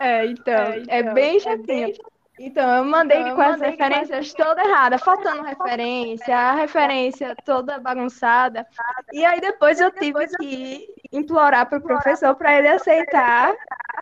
[0.00, 1.94] É, então, é, então, é bem chatinho.
[2.38, 8.66] Então, eu mandei então, com as referências toda errada, faltando referência, a referência toda bagunçada.
[9.12, 13.54] E aí depois eu tive que implorar para o professor para ele aceitar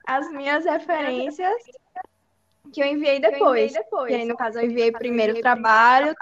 [0.07, 1.53] as minhas referências
[2.72, 3.72] que eu enviei depois.
[4.09, 6.14] E aí, no caso, eu enviei primeiro o trabalho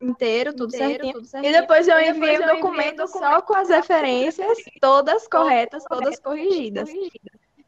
[0.00, 1.20] inteiro, tudo certinho.
[1.42, 6.90] E depois eu enviei o documento só com as referências todas corretas, todas corrigidas.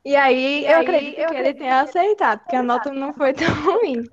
[0.04, 4.04] E aí, eu acredito que ele tenha aceitado, porque a nota não foi tão ruim.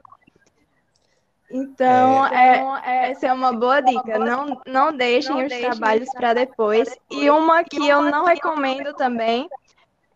[1.50, 4.18] Então, é, é, essa é uma boa dica.
[4.18, 6.90] Não, não deixem não os deixem trabalhos para depois.
[6.90, 7.22] depois.
[7.24, 9.48] E uma que eu não recomendo também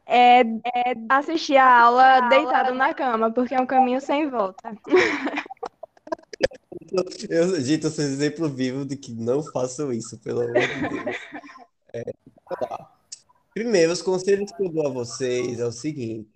[0.09, 4.75] é, é assistir a aula deitado na cama, porque é um caminho sem volta.
[7.29, 11.17] Eu, gente, eu sou exemplo vivo de que não façam isso, pelo amor de Deus.
[11.91, 12.03] É,
[12.47, 12.93] tá.
[13.51, 16.29] Primeiro, os conselhos que eu dou a vocês é o seguinte.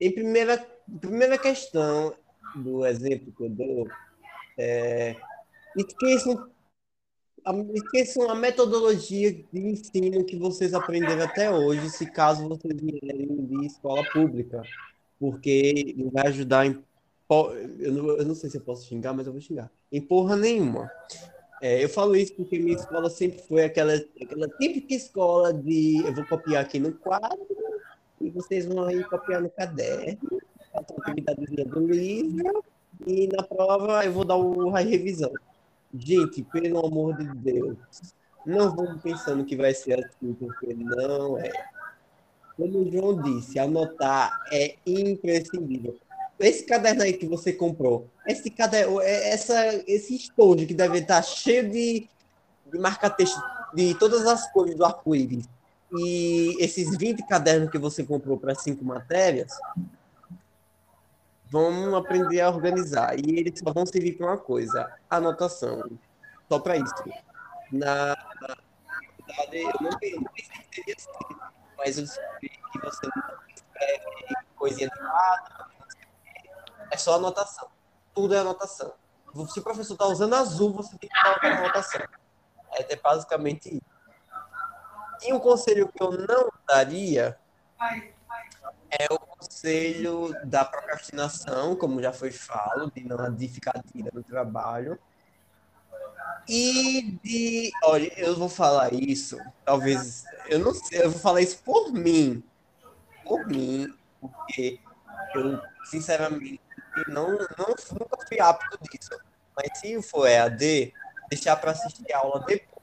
[0.00, 0.56] Em primeira,
[1.02, 2.14] primeira questão
[2.56, 3.86] do exemplo que eu dou,
[4.56, 5.16] é,
[5.76, 6.48] esqueçam,
[7.74, 13.66] esqueçam a metodologia de ensino que vocês aprenderam até hoje, se caso vocês vierem de
[13.66, 14.62] escola pública,
[15.18, 16.82] porque não vai ajudar em.
[17.78, 19.70] Eu não, eu não sei se eu posso xingar, mas eu vou xingar.
[19.90, 20.90] Em porra nenhuma.
[21.60, 26.14] É, eu falo isso porque minha escola sempre foi aquela, aquela típica escola de eu
[26.14, 27.46] vou copiar aqui no quadro
[28.20, 30.40] e vocês vão aí copiar no caderno,
[30.74, 32.64] a atividadezinha do livro,
[33.06, 35.32] e na prova eu vou dar o revisão.
[35.96, 37.76] Gente, pelo amor de Deus,
[38.44, 41.52] não vamos pensando que vai ser assim, porque não é.
[42.56, 45.98] Como o João disse, anotar é imprescindível
[46.38, 51.22] esse caderno aí que você comprou, esse caderno, é, essa, esse estojo que deve estar
[51.22, 52.08] cheio de,
[52.72, 53.40] de marca-texto
[53.74, 55.48] de todas as cores do arco-íris,
[55.92, 59.52] e esses 20 cadernos que você comprou para cinco matérias,
[61.54, 63.16] vamos aprender a organizar.
[63.16, 65.88] E eles só vão servir para uma coisa: anotação.
[66.48, 67.04] Só para isso.
[67.70, 68.16] Na
[69.26, 71.36] verdade, eu não pensei que seria assim,
[71.78, 75.66] mas eu descobri que você não escreve coisinha de nada,
[76.90, 77.68] é só anotação.
[78.12, 78.92] Tudo é anotação.
[79.48, 82.00] Se o professor está usando azul, você tem que colocar anotação.
[82.72, 83.94] É, é basicamente isso.
[85.22, 87.38] E um conselho que eu não daria
[88.98, 94.22] é o conselho da procrastinação, como já foi falado, de não de ficar tira no
[94.22, 94.98] trabalho.
[96.48, 97.70] E de.
[97.84, 100.24] Olha, eu vou falar isso, talvez.
[100.48, 102.42] Eu não sei, eu vou falar isso por mim.
[103.24, 103.88] Por mim,
[104.20, 104.78] porque
[105.34, 106.60] eu, sinceramente,
[107.08, 109.18] não, não nunca fui apto disso.
[109.56, 110.92] Mas se for EAD,
[111.30, 112.74] deixar para assistir a aula depois.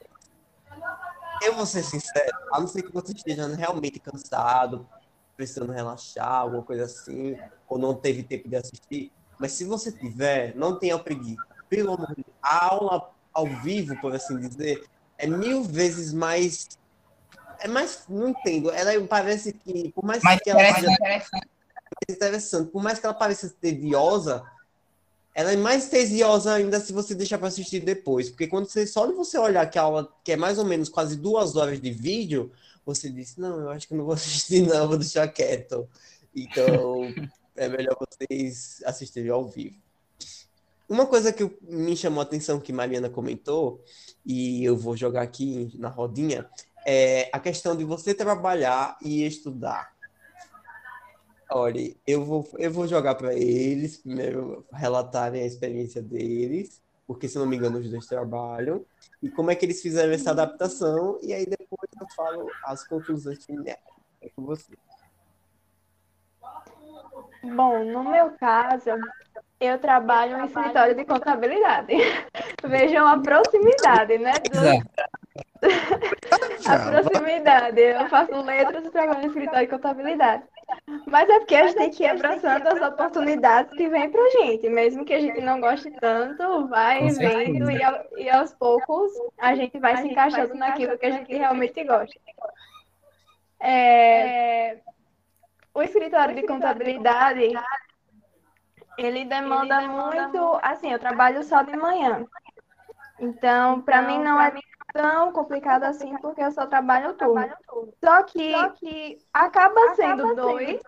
[1.42, 4.88] Eu vou ser sincero, a não ser que você esteja realmente cansado,
[5.36, 7.36] precisando relaxar, alguma coisa assim,
[7.68, 9.12] ou não teve tempo de assistir.
[9.38, 11.42] Mas se você tiver, não tenha preguiça.
[11.68, 14.84] Pelo amor de Deus, a aula ao vivo, por assim dizer,
[15.18, 16.68] é mil vezes mais.
[17.60, 18.04] É mais.
[18.08, 18.70] Não entendo.
[18.70, 20.90] Ela parece que, por mais, mais que ela seja
[22.10, 22.70] interessante.
[22.70, 24.42] Por mais que ela pareça tediosa,
[25.34, 28.28] ela é mais tediosa ainda se você deixar para assistir depois.
[28.28, 31.16] Porque quando você só você olhar que a aula, que é mais ou menos quase
[31.16, 32.52] duas horas de vídeo,
[32.84, 35.88] você diz, não, eu acho que não vou assistir, não, vou deixar quieto.
[36.34, 37.02] Então,
[37.56, 39.76] é melhor vocês assistirem ao vivo.
[40.88, 43.82] Uma coisa que me chamou a atenção que Mariana comentou,
[44.26, 46.48] e eu vou jogar aqui na rodinha,
[46.84, 49.92] é a questão de você trabalhar e estudar.
[51.50, 57.38] Olha, eu vou, eu vou jogar para eles, primeiro relatarem a experiência deles, porque se
[57.38, 58.84] não me engano os dois trabalham,
[59.22, 63.44] e como é que eles fizeram essa adaptação, e aí depois eu falo as conclusões
[63.44, 63.76] finais.
[64.20, 64.72] É com você.
[67.42, 68.90] Bom, no meu caso,
[69.66, 71.92] eu trabalho em escritório de contabilidade.
[72.64, 74.32] Vejam a proximidade, né?
[74.50, 74.92] Do...
[76.68, 77.80] a proximidade.
[77.80, 80.42] Eu faço letras e trabalho em escritório de contabilidade.
[81.06, 84.68] Mas é porque a gente tem que ir abraçando as oportunidades que vêm pra gente.
[84.68, 89.78] Mesmo que a gente não goste tanto, vai vendo e, e aos poucos a gente
[89.78, 92.18] vai se encaixando naquilo que a gente realmente gosta.
[93.60, 94.78] É...
[95.72, 97.52] o escritório de contabilidade,
[98.96, 102.24] ele demanda muito, assim, eu trabalho só de manhã.
[103.18, 104.52] Então, para mim não é
[104.92, 107.48] tão complicado assim, porque eu só trabalho turno.
[108.04, 110.80] Só que acaba sendo dois,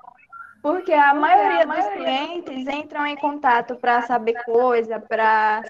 [0.63, 5.63] porque a maioria dos clientes entram em contato para saber coisa, para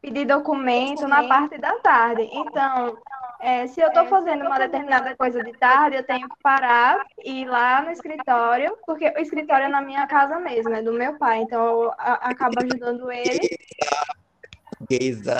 [0.00, 2.28] pedir documento na parte da tarde.
[2.32, 2.96] Então,
[3.42, 7.42] é, se eu estou fazendo uma determinada coisa de tarde, eu tenho que parar e
[7.42, 11.18] ir lá no escritório, porque o escritório é na minha casa mesmo, é do meu
[11.18, 13.40] pai, então eu acabo ajudando ele.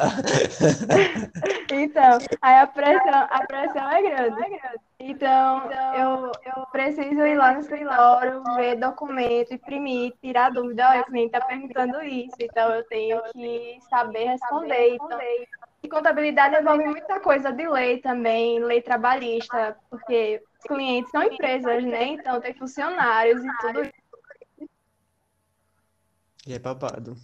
[1.72, 4.60] então, aí a pressão, a pressão é grande.
[4.98, 10.88] Então, eu, eu preciso ir lá no escritório, ver documento, imprimir, tirar dúvida.
[10.90, 14.94] Olha, o cliente está perguntando isso, então eu tenho que saber responder.
[14.94, 15.18] Então,
[15.82, 21.82] e contabilidade envolve muita coisa de lei também, lei trabalhista, porque os clientes são empresas,
[21.84, 22.04] né?
[22.04, 23.92] Então tem funcionários e tudo isso.
[26.46, 27.16] E é babado.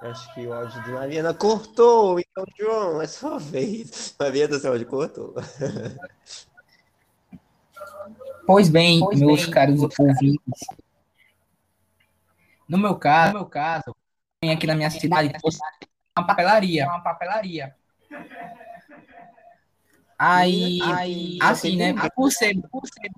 [0.00, 4.14] Acho que o áudio de Mariana cortou, então, João, é sua vez.
[4.18, 5.34] Mariana, seu áudio cortou.
[8.46, 10.60] Pois bem, pois meus bem, caros ouvintes.
[12.66, 13.94] No meu caso, no meu caso,
[14.46, 15.58] aqui na minha cidade fosse
[16.16, 16.86] uma papelaria.
[16.86, 17.74] Uma papelaria.
[20.16, 21.94] Aí, aí assim, né?
[22.14, 23.10] Por ser, por ser.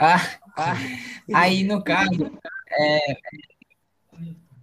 [0.00, 0.20] Ah,
[0.56, 0.74] ah,
[1.34, 2.30] aí, no caso,
[2.78, 3.16] é,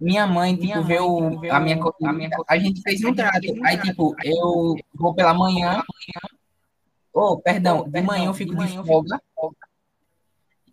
[0.00, 2.30] minha mãe, tipo, minha viu mãe, a minha, a minha.
[2.48, 3.46] A gente fez um trato.
[3.64, 5.82] Aí, tipo, eu vou pela manhã.
[7.14, 9.20] Oh, perdão, de manhã eu fico de folga.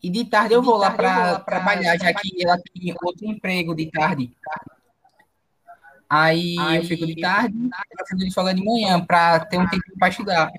[0.02, 3.92] E de tarde eu vou lá para trabalhar, já que ela tem outro emprego de
[3.92, 4.34] tarde.
[6.10, 7.56] Aí, Aí eu fico de tarde,
[8.00, 10.52] eu fico de folga de manhã, para ter um tempo para estudar.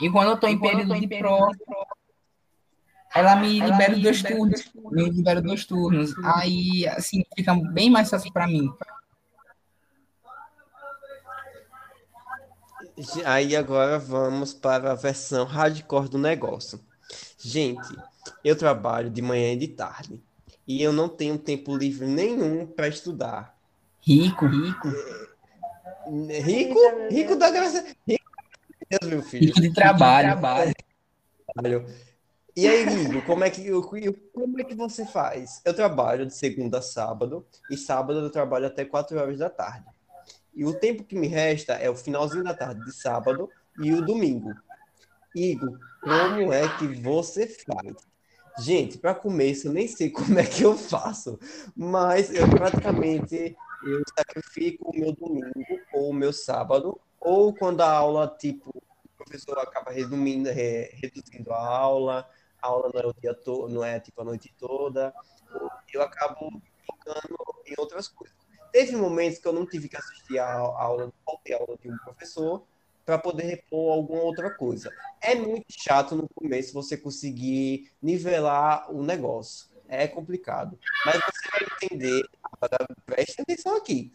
[0.00, 1.52] E quando eu estou em período de prova,
[3.14, 4.72] ela me libera dois turnos.
[4.74, 6.12] Me libera dois turnos.
[6.24, 8.68] Aí, assim, fica bem mais fácil para mim.
[13.24, 16.80] Aí agora vamos para a versão hardcore do negócio.
[17.44, 17.94] Gente,
[18.42, 20.18] eu trabalho de manhã e de tarde.
[20.66, 23.54] E eu não tenho tempo livre nenhum para estudar.
[24.00, 24.88] Rico, rico.
[26.42, 26.78] Rico?
[27.10, 27.84] Rico da graça.
[28.08, 28.24] Rico,
[28.88, 29.48] Deus, meu filho.
[29.48, 30.30] Rico de trabalho.
[30.30, 31.86] trabalho.
[32.56, 33.70] E aí, Rigo, como é, que,
[34.32, 35.60] como é que você faz?
[35.66, 39.84] Eu trabalho de segunda a sábado, e sábado eu trabalho até 4 horas da tarde.
[40.54, 44.00] E o tempo que me resta é o finalzinho da tarde de sábado e o
[44.00, 44.54] domingo.
[45.34, 47.96] Igor, como é que você faz?
[48.60, 51.38] Gente, para começo, eu nem sei como é que eu faço,
[51.74, 55.52] mas eu praticamente eu sacrifico o meu domingo
[55.92, 61.52] ou o meu sábado, ou quando a aula, tipo, o professor acaba resumindo, re, reduzindo
[61.52, 62.28] a aula,
[62.62, 65.12] a aula não é o dia todo, não é tipo a noite toda,
[65.92, 68.36] eu acabo focando em outras coisas.
[68.70, 71.12] Teve momentos que eu não tive que assistir a aula, a aula
[71.80, 72.64] de um professor,
[73.04, 74.90] para poder repor alguma outra coisa.
[75.20, 79.68] É muito chato no começo você conseguir nivelar o negócio.
[79.86, 80.78] É complicado.
[81.04, 82.24] Mas você vai entender.
[83.04, 84.12] Preste atenção aqui.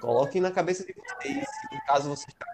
[0.00, 2.46] Coloquem na cabeça de vocês, se caso você está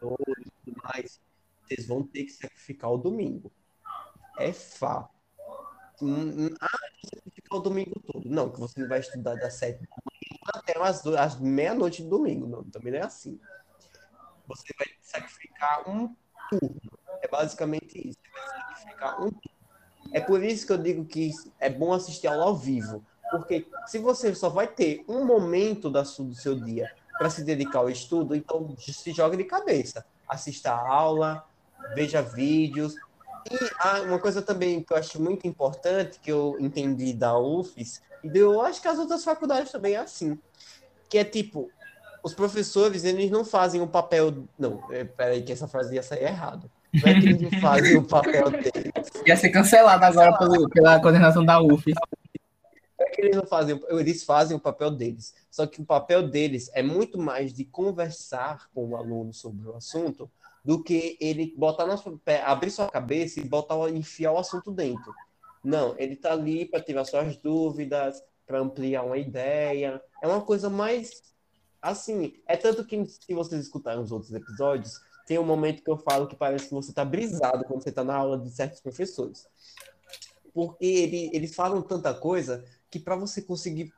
[0.00, 1.20] com e tudo mais,
[1.62, 3.52] vocês vão ter que sacrificar o domingo.
[4.38, 5.18] É fato.
[6.00, 8.28] Hum, hum, ah, sacrificar o domingo todo.
[8.30, 12.08] Não, que você não vai estudar das sete da manhã até as, as meia-noite do
[12.08, 12.46] domingo.
[12.46, 13.38] Não, também não é assim
[14.48, 16.14] você vai sacrificar um
[16.50, 16.80] turno.
[17.22, 18.18] É basicamente isso.
[18.22, 19.58] Você vai sacrificar um turno.
[20.12, 21.30] É por isso que eu digo que
[21.60, 23.04] é bom assistir aula ao vivo.
[23.30, 27.90] Porque se você só vai ter um momento do seu dia para se dedicar ao
[27.90, 30.06] estudo, então se joga de cabeça.
[30.26, 31.44] Assista a aula,
[31.94, 32.94] veja vídeos.
[33.50, 38.02] E ah, uma coisa também que eu acho muito importante, que eu entendi da UFES,
[38.24, 40.38] e eu acho que as outras faculdades também é assim,
[41.08, 41.70] que é tipo,
[42.22, 44.44] os professores, eles não fazem o papel.
[44.58, 46.70] Não, é, peraí, que essa frase ia sair errado.
[46.92, 48.92] Não é que eles não fazem o papel deles.
[49.26, 51.92] Ia ser cancelado agora pelo, pela coordenação da UF.
[52.98, 55.34] Não é que eles não fazem, eles fazem o papel deles.
[55.50, 59.76] Só que o papel deles é muito mais de conversar com o aluno sobre o
[59.76, 60.30] assunto
[60.64, 65.12] do que ele botar na sua, abrir sua cabeça e botar, enfiar o assunto dentro.
[65.62, 70.00] Não, ele está ali para tirar suas dúvidas, para ampliar uma ideia.
[70.22, 71.22] É uma coisa mais
[71.80, 75.98] Assim, é tanto que se vocês escutarem os outros episódios, tem um momento que eu
[75.98, 79.46] falo que parece que você tá brisado quando você tá na aula de certos professores.
[80.54, 83.92] Porque ele, eles falam tanta coisa que para você conseguir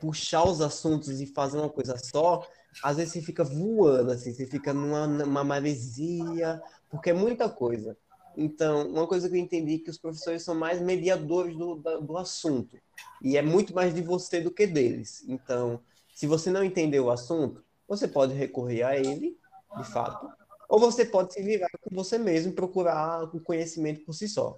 [0.00, 2.46] puxar os assuntos e fazer uma coisa só,
[2.82, 7.96] às vezes você fica voando, assim, você fica numa, numa maresia, porque é muita coisa.
[8.36, 12.16] Então, uma coisa que eu entendi é que os professores são mais mediadores do, do
[12.18, 12.76] assunto.
[13.22, 15.24] E é muito mais de você do que deles.
[15.26, 15.80] Então,
[16.16, 19.38] se você não entendeu o assunto, você pode recorrer a ele,
[19.76, 20.26] de fato,
[20.66, 24.56] ou você pode se virar com você mesmo procurar o conhecimento por si só.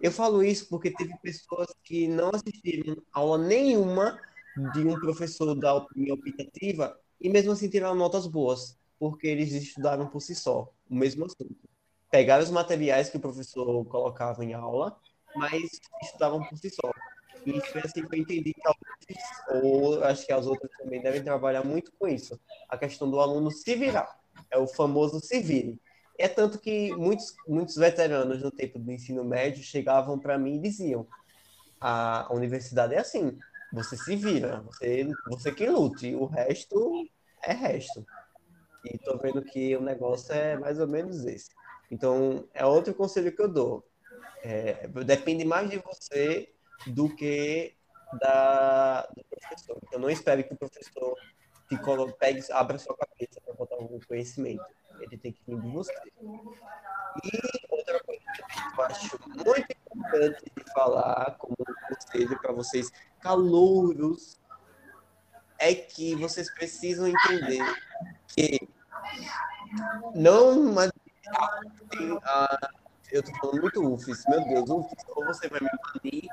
[0.00, 4.16] Eu falo isso porque teve pessoas que não assistiram aula nenhuma
[4.72, 10.06] de um professor da opinião optativa e mesmo assim tiraram notas boas, porque eles estudaram
[10.06, 11.68] por si só o mesmo assunto.
[12.12, 14.96] Pegaram os materiais que o professor colocava em aula,
[15.34, 15.68] mas
[16.00, 16.88] estudavam por si só.
[17.46, 18.60] E foi assim que eu entendi que
[19.48, 22.38] ou acho que as outras também devem trabalhar muito com isso.
[22.68, 24.08] A questão do aluno se virar.
[24.50, 25.80] É o famoso se vire.
[26.18, 30.60] É tanto que muitos, muitos veteranos no tempo do ensino médio chegavam para mim e
[30.60, 31.06] diziam:
[31.80, 33.38] a universidade é assim,
[33.72, 37.06] você se vira, você, você que lute, o resto
[37.44, 38.04] é resto.
[38.84, 41.50] E tô vendo que o negócio é mais ou menos esse.
[41.90, 43.84] Então, é outro conselho que eu dou.
[44.42, 46.48] É, depende mais de você
[46.86, 47.74] do que
[48.20, 49.78] da, do professor.
[49.84, 51.16] Então, não espere que o professor
[51.68, 54.64] te coloque, pegue, abra sua cabeça para botar algum conhecimento.
[55.00, 55.92] Ele tem que vir de você.
[57.24, 57.30] E
[57.70, 64.40] outra coisa que eu acho muito importante de falar, como conselho para vocês calouros,
[65.58, 67.62] é que vocês precisam entender
[68.28, 68.68] que
[70.14, 70.74] não
[72.24, 72.70] ah,
[73.10, 76.28] eu tô falando muito UFES, meu Deus, UFES, ou você vai me banir,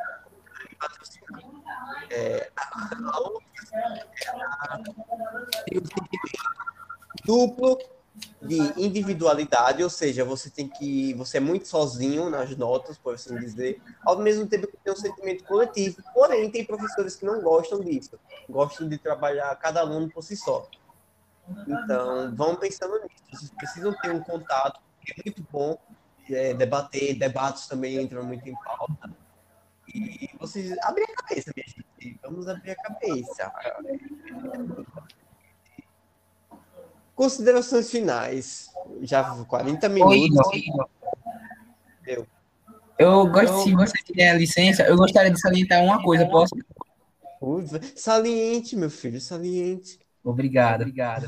[7.26, 7.78] duplo
[8.42, 11.14] de individualidade, ou seja, você tem que.
[11.16, 14.96] Você é muito sozinho nas notas, por assim dizer, ao mesmo tempo que tem um
[14.96, 16.02] sentimento coletivo.
[16.14, 20.68] Porém, tem professores que não gostam disso, gostam de trabalhar cada aluno por si só.
[21.68, 23.24] Então, vão pensando nisso.
[23.32, 24.80] Vocês precisam ter um contato,
[25.10, 25.78] é muito bom.
[26.30, 29.12] É, debater, debates também entram muito em pauta.
[29.88, 32.20] E vocês abrem a cabeça, minha gente.
[32.22, 33.52] Vamos abrir a cabeça.
[37.16, 38.70] Considerações finais.
[39.02, 40.48] Já 40 minutos.
[40.48, 40.64] Oi,
[42.06, 42.28] eu.
[42.98, 46.56] eu gosto, se você tiver a licença, eu gostaria de salientar uma coisa, posso?
[47.96, 50.00] Saliente, meu filho, saliente.
[50.24, 51.28] Obrigado, obrigado.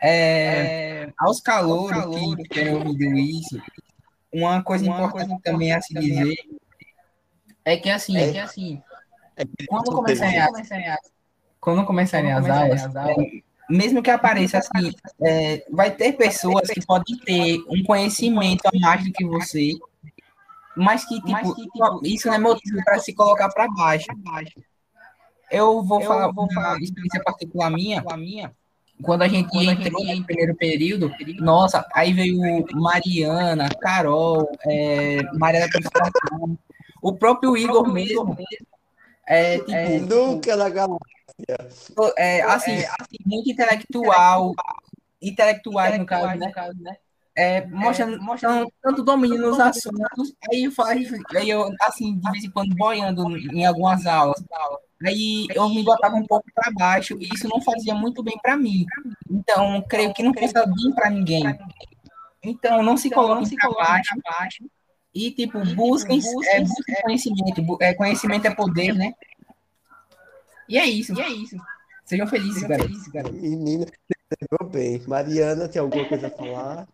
[0.00, 3.62] É, é, aos calouros calor, que têm ouvido isso,
[4.32, 6.34] uma coisa uma importante coisa também a se dizer
[7.68, 8.82] é que assim, é, que assim,
[9.36, 11.00] é que quando começarem as,
[11.60, 13.14] quando começarem as aulas, é,
[13.68, 14.92] mesmo que apareça assim,
[15.22, 19.72] é, vai ter pessoas que podem ter um conhecimento a mais do que você,
[20.74, 24.06] mas que, tipo, mas que, tipo isso não é motivo para se colocar para baixo.
[25.50, 28.52] Eu vou eu falar, vou falar uma experiência particular minha, minha
[29.02, 35.60] quando a gente quando entrou no primeiro período, nossa, aí veio Mariana, Carol, é, Maria
[35.60, 36.58] da Constelação,
[37.02, 38.36] o próprio Igor mesmo.
[39.26, 41.18] É, tipo, é, Nunca na galáxia.
[42.16, 44.54] É, assim, é, assim, muito intelectual,
[45.20, 46.52] intelectuais, no caso, né?
[46.80, 46.96] né?
[47.36, 50.72] É, mostrando, é, mostrando tanto domínio nos assuntos, aí eu,
[51.36, 54.42] aí eu, assim, de vez em quando, boiando em algumas aulas,
[55.06, 58.56] aí eu me botava um pouco para baixo, e isso não fazia muito bem para
[58.56, 58.84] mim.
[59.30, 61.44] Então, creio que não fazia bem para ninguém.
[62.42, 64.64] Então, não se então, coloquem para baixo, baixo,
[65.18, 67.76] e, tipo, busquem, é, busquem conhecimento.
[67.80, 69.12] É, conhecimento é poder, né?
[70.68, 71.12] E é isso.
[71.18, 71.56] E é isso.
[72.04, 72.88] Sejam felizes, Sejam garoto.
[72.88, 73.34] Felizes, garoto.
[73.34, 73.86] Menina,
[74.70, 75.02] bem.
[75.06, 76.88] Mariana, tem alguma coisa a falar?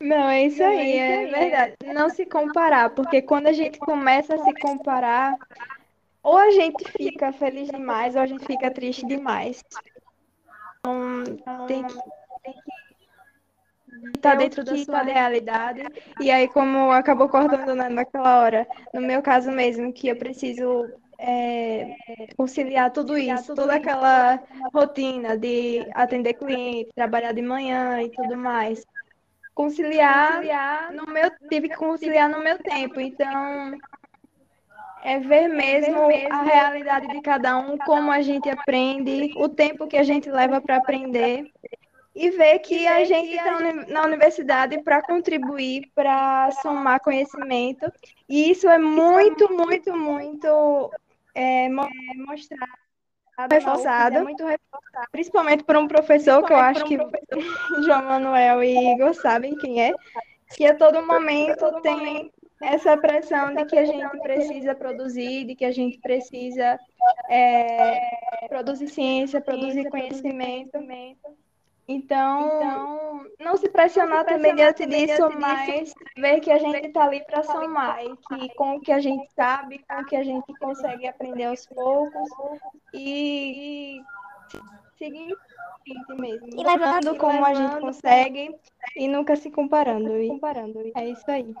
[0.00, 1.74] Não, é isso aí, é verdade.
[1.94, 5.36] Não se comparar, porque quando a gente começa a se comparar,
[6.22, 9.62] ou a gente fica feliz demais, ou a gente fica triste demais.
[10.78, 12.79] Então, tem que, tem que
[14.14, 15.82] estar dentro da sua realidade.
[16.20, 21.96] E aí, como acabou cortando naquela hora, no meu caso mesmo, que eu preciso é,
[22.36, 24.40] conciliar tudo isso, toda aquela
[24.72, 28.84] rotina de atender cliente, trabalhar de manhã e tudo mais
[29.60, 33.00] conciliar, conciliar no meu tive que conciliar no meu tempo.
[33.00, 33.78] Então
[35.02, 35.98] é ver mesmo
[36.30, 40.60] a realidade de cada um, como a gente aprende, o tempo que a gente leva
[40.60, 41.50] para aprender
[42.14, 43.58] e ver que a gente está
[43.88, 47.90] na universidade para contribuir, para somar conhecimento.
[48.28, 50.90] E isso é muito, muito, muito
[51.34, 52.68] é, mostrar
[53.50, 56.98] reforçado, é muito reforçado, principalmente por um professor que eu acho que
[57.84, 59.94] João Manuel e Igor sabem quem é,
[60.54, 62.30] que a todo momento tem
[62.60, 66.78] essa pressão de que a gente precisa produzir, de que a gente precisa
[67.30, 70.78] é, produzir ciência, produzir conhecimento.
[71.92, 77.42] Então, não se pressionar também diante disso, mas ver que a gente está ali para
[77.42, 81.08] somar e que com o que a gente sabe, com o que a gente consegue
[81.08, 82.30] aprender aos poucos
[82.94, 84.02] e, e
[84.96, 85.36] seguir
[86.16, 86.46] mesmo.
[86.46, 88.56] E levando como a gente consegue
[88.94, 90.16] e nunca se comparando.
[90.16, 90.30] E
[90.94, 91.52] é isso aí.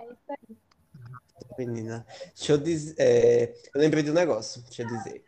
[1.58, 2.06] Menina,
[2.36, 2.94] deixa eu dizer.
[3.00, 5.24] É, eu lembrei de um negócio, deixa eu dizer.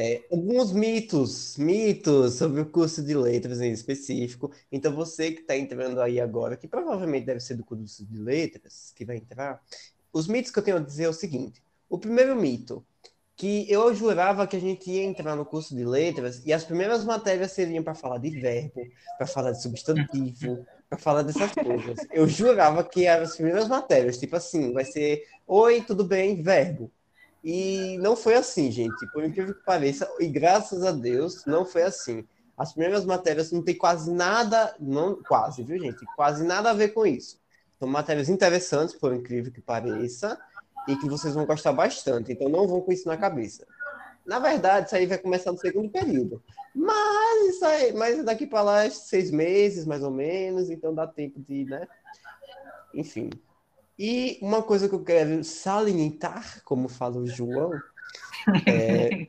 [0.00, 4.52] É, alguns mitos, mitos sobre o curso de letras em específico.
[4.70, 8.92] Então, você que está entrando aí agora, que provavelmente deve ser do curso de letras,
[8.94, 9.60] que vai entrar,
[10.12, 12.86] os mitos que eu tenho a dizer é o seguinte: o primeiro mito,
[13.34, 17.02] que eu jurava que a gente ia entrar no curso de letras e as primeiras
[17.04, 18.86] matérias seriam para falar de verbo,
[19.16, 21.98] para falar de substantivo, para falar dessas coisas.
[22.12, 26.88] Eu jurava que eram as primeiras matérias, tipo assim, vai ser oi, tudo bem, verbo.
[27.42, 29.06] E não foi assim, gente.
[29.12, 32.26] Por incrível que pareça, e graças a Deus, não foi assim.
[32.56, 36.04] As primeiras matérias não tem quase nada, não quase, viu, gente?
[36.16, 37.40] Quase nada a ver com isso.
[37.78, 40.38] São matérias interessantes, por incrível que pareça,
[40.88, 42.32] e que vocês vão gostar bastante.
[42.32, 43.64] Então não vão com isso na cabeça.
[44.26, 46.42] Na verdade, isso aí vai começar no segundo período.
[46.74, 51.06] Mas isso aí, mas daqui para lá é seis meses, mais ou menos, então dá
[51.06, 51.86] tempo de, né?
[52.92, 53.30] Enfim,
[53.98, 57.72] e uma coisa que eu quero salientar, como fala o João,
[58.66, 59.26] é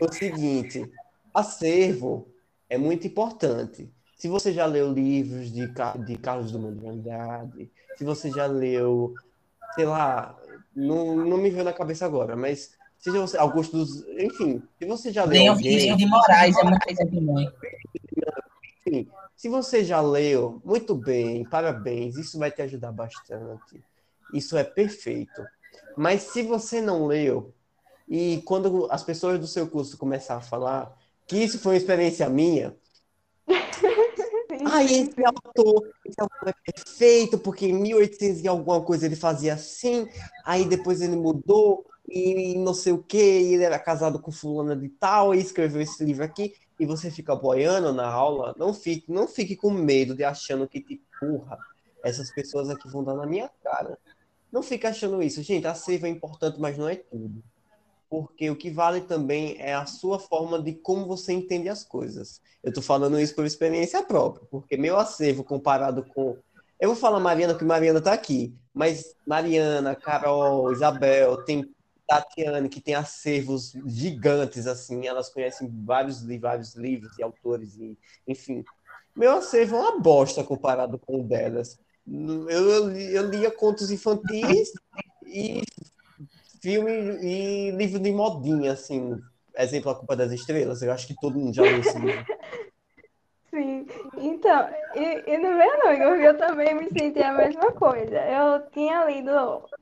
[0.00, 0.90] o seguinte:
[1.34, 2.28] acervo
[2.70, 3.92] é muito importante.
[4.16, 9.14] Se você já leu livros de, de Carlos Drummond de Andrade, se você já leu,
[9.74, 10.38] sei lá,
[10.74, 14.06] não, não me veio na cabeça agora, mas seja você, Augusto dos.
[14.18, 15.32] Enfim, se você já leu.
[15.32, 17.52] Tem alguém, de Moraes, é muito exemplo
[18.86, 23.82] Enfim, se você já leu, muito bem, parabéns, isso vai te ajudar bastante.
[24.32, 25.44] Isso é perfeito.
[25.96, 27.52] Mas se você não leu,
[28.08, 32.28] e quando as pessoas do seu curso começar a falar que isso foi uma experiência
[32.28, 32.76] minha,
[34.64, 39.54] Ai, esse autor, esse autor é perfeito, porque em 1800 e alguma coisa ele fazia
[39.54, 40.06] assim,
[40.44, 44.88] aí depois ele mudou, e não sei o que, ele era casado com fulana de
[44.88, 49.26] tal, e escreveu esse livro aqui e você fica boiando na aula, não fique, não
[49.28, 51.58] fique com medo de achando que te curra.
[52.02, 53.98] Essas pessoas aqui vão dar na minha cara.
[54.50, 55.42] Não fique achando isso.
[55.42, 57.42] Gente, a seiva é importante, mas não é tudo.
[58.10, 62.42] Porque o que vale também é a sua forma de como você entende as coisas.
[62.62, 66.36] Eu estou falando isso por experiência própria, porque meu acervo comparado com.
[66.78, 71.72] Eu vou falar Mariana, porque Mariana está aqui, mas Mariana, Carol, Isabel, tem
[72.20, 77.96] Tatiane, que tem acervos gigantes, assim, elas conhecem vários, vários livros e autores, e,
[78.26, 78.64] enfim.
[79.14, 81.78] Meu acervo é uma bosta comparado com o delas.
[82.06, 84.72] Eu, eu, eu lia contos infantis
[85.26, 85.62] e
[86.60, 86.90] filme
[87.22, 89.20] e livro de modinha, assim.
[89.56, 90.82] Exemplo, A Culpa das Estrelas.
[90.82, 92.24] Eu acho que todo mundo já leu esse livro.
[93.54, 93.86] Sim,
[94.16, 98.16] então, e, e no meu não, eu também me senti a mesma coisa.
[98.26, 99.30] Eu tinha lido,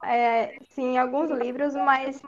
[0.03, 2.21] é, sim, alguns livros, mas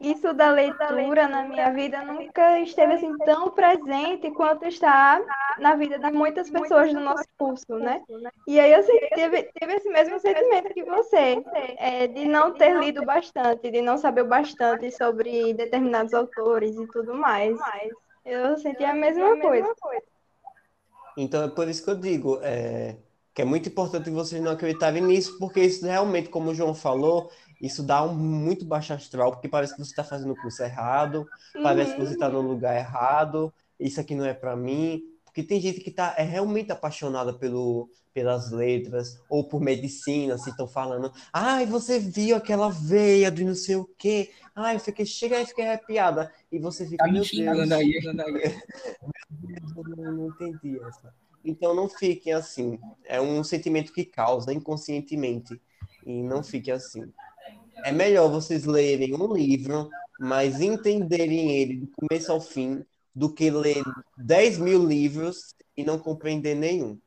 [0.00, 5.22] isso da leitura na minha vida nunca esteve assim tão presente quanto está
[5.58, 8.02] na vida de muitas pessoas do nosso curso, né?
[8.46, 11.44] E aí eu sempre tive, tive esse mesmo sentimento que você,
[11.76, 17.14] é, de não ter lido bastante, de não saber bastante sobre determinados autores e tudo
[17.14, 17.58] mais.
[18.24, 19.68] Eu senti a mesma coisa.
[21.16, 22.96] Então é por isso que eu digo, é,
[23.34, 27.30] que é muito importante vocês não acreditarem nisso, porque isso realmente, como o João falou,
[27.60, 31.26] isso dá um muito baixo astral, porque parece que você está fazendo o curso errado,
[31.54, 31.62] uhum.
[31.62, 35.02] parece que você está no lugar errado, isso aqui não é para mim.
[35.36, 40.48] Porque tem gente que tá, é realmente apaixonada pelo, pelas letras, ou por medicina, se
[40.48, 45.04] estão falando, ai, você viu aquela veia de não sei o quê, ai, eu fiquei,
[45.04, 46.32] chega e fiquei arrepiada.
[46.50, 48.00] E você fica, tá meu Deus, aí,
[49.76, 51.12] eu não entendi essa.
[51.44, 52.78] Então não fiquem assim.
[53.04, 55.60] É um sentimento que causa inconscientemente.
[56.06, 57.12] E não fiquem assim
[57.84, 62.82] é melhor vocês lerem um livro, mas entenderem ele do começo ao fim,
[63.16, 63.82] do que ler
[64.18, 67.00] 10 mil livros e não compreender nenhum.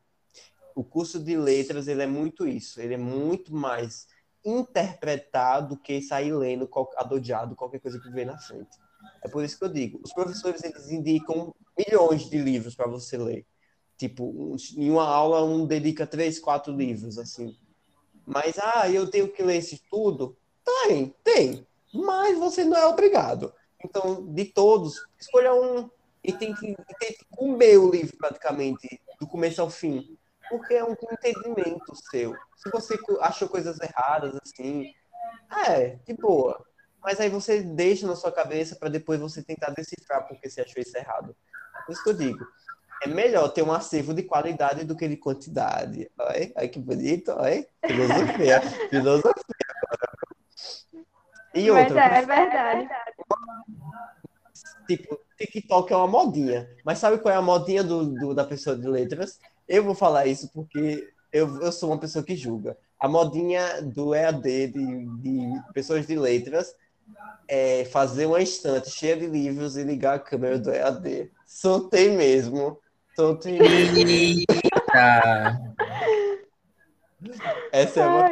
[0.74, 4.08] O curso de letras ele é muito isso, ele é muito mais
[4.44, 8.76] interpretar do que sair lendo adodiado qualquer coisa que vem na frente.
[9.24, 13.16] É por isso que eu digo, os professores eles indicam milhões de livros para você
[13.16, 13.46] ler.
[13.96, 17.56] Tipo, em uma aula um dedica três, quatro livros assim.
[18.26, 20.36] Mas ah, eu tenho que ler esse tudo.
[20.66, 21.68] Tem, tem.
[21.94, 23.54] Mas você não é obrigado.
[23.84, 25.90] Então, de todos, escolha um
[26.24, 30.18] e tem que, tem que comer o livro praticamente, do começo ao fim.
[30.50, 32.36] Porque é um entendimento seu.
[32.58, 34.92] Se você achou coisas erradas, assim,
[35.68, 36.64] É, de boa.
[37.02, 40.82] Mas aí você deixa na sua cabeça para depois você tentar decifrar porque você achou
[40.82, 41.36] isso errado.
[41.86, 42.48] Por isso que eu digo.
[43.02, 46.12] É melhor ter um acervo de qualidade do que de quantidade.
[46.20, 47.66] Olha, olha que bonito, olha.
[47.86, 48.62] Filosofia.
[48.90, 49.44] Filosofia.
[51.54, 51.96] E outra.
[51.96, 52.90] Mas é, é verdade.
[54.86, 56.70] Tipo, TikTok é uma modinha.
[56.84, 59.40] Mas sabe qual é a modinha do, do, da pessoa de letras?
[59.68, 62.78] Eu vou falar isso porque eu, eu sou uma pessoa que julga.
[63.00, 66.76] A modinha do EAD de, de pessoas de letras
[67.48, 71.32] é fazer uma estante cheia de livros e ligar a câmera do EAD.
[71.46, 72.78] Soltei mesmo.
[73.16, 74.46] Soltei mesmo.
[77.72, 78.30] Essa é uma.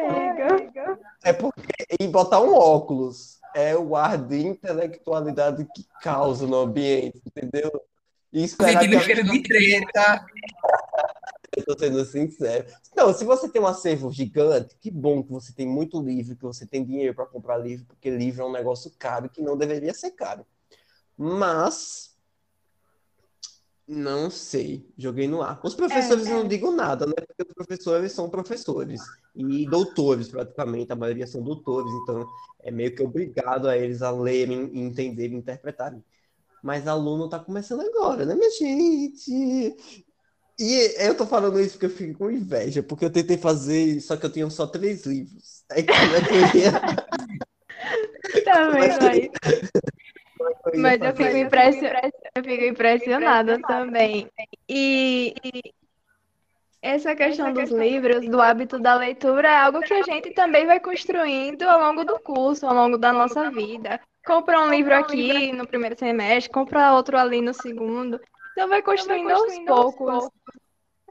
[1.24, 1.74] É porque.
[2.00, 3.37] E botar um óculos.
[3.60, 7.72] É o ar de intelectualidade que causa no ambiente, entendeu?
[8.32, 9.00] E esperar que...
[9.00, 10.24] cheiro de treta.
[11.58, 12.68] Eu tô sendo sincero.
[12.96, 16.44] Não, se você tem um acervo gigante, que bom que você tem muito livro, que
[16.44, 19.92] você tem dinheiro para comprar livro, porque livro é um negócio caro que não deveria
[19.92, 20.46] ser caro.
[21.18, 22.16] Mas
[23.88, 25.60] não sei, joguei no ar.
[25.64, 26.34] Os professores é, é.
[26.34, 27.14] não digo nada, né?
[27.16, 29.00] Porque os professores são professores
[29.34, 32.28] e doutores praticamente, a maioria são doutores, então
[32.62, 36.04] é meio que obrigado a eles a lerem, entenderem, interpretarem.
[36.62, 39.76] Mas aluno tá começando agora, né, minha gente?
[40.60, 44.18] E eu tô falando isso porque eu fico com inveja, porque eu tentei fazer, só
[44.18, 45.64] que eu tinha só três livros.
[45.70, 46.72] Aí como é que eu ia.
[48.44, 49.32] Tá vendo
[50.76, 54.30] Mas eu fico, impressionada, eu fico impressionada também.
[54.68, 55.34] E,
[56.82, 60.80] essa questão dos livros, do hábito da leitura, é algo que a gente também vai
[60.80, 64.00] construindo ao longo do curso, ao longo da nossa vida.
[64.26, 68.20] Compra um livro aqui no primeiro semestre, compra outro ali no segundo.
[68.52, 70.20] Então vai construindo, então construindo aos, poucos.
[70.20, 70.32] poucos.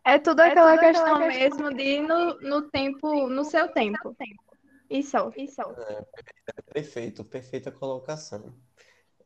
[0.05, 3.45] É tudo é aquela, tudo questão, aquela questão mesmo de ir no, no tempo, no
[3.45, 4.17] seu tempo.
[4.89, 5.61] Isso, isso.
[5.61, 6.05] É,
[6.73, 8.55] perfeito, perfeita colocação.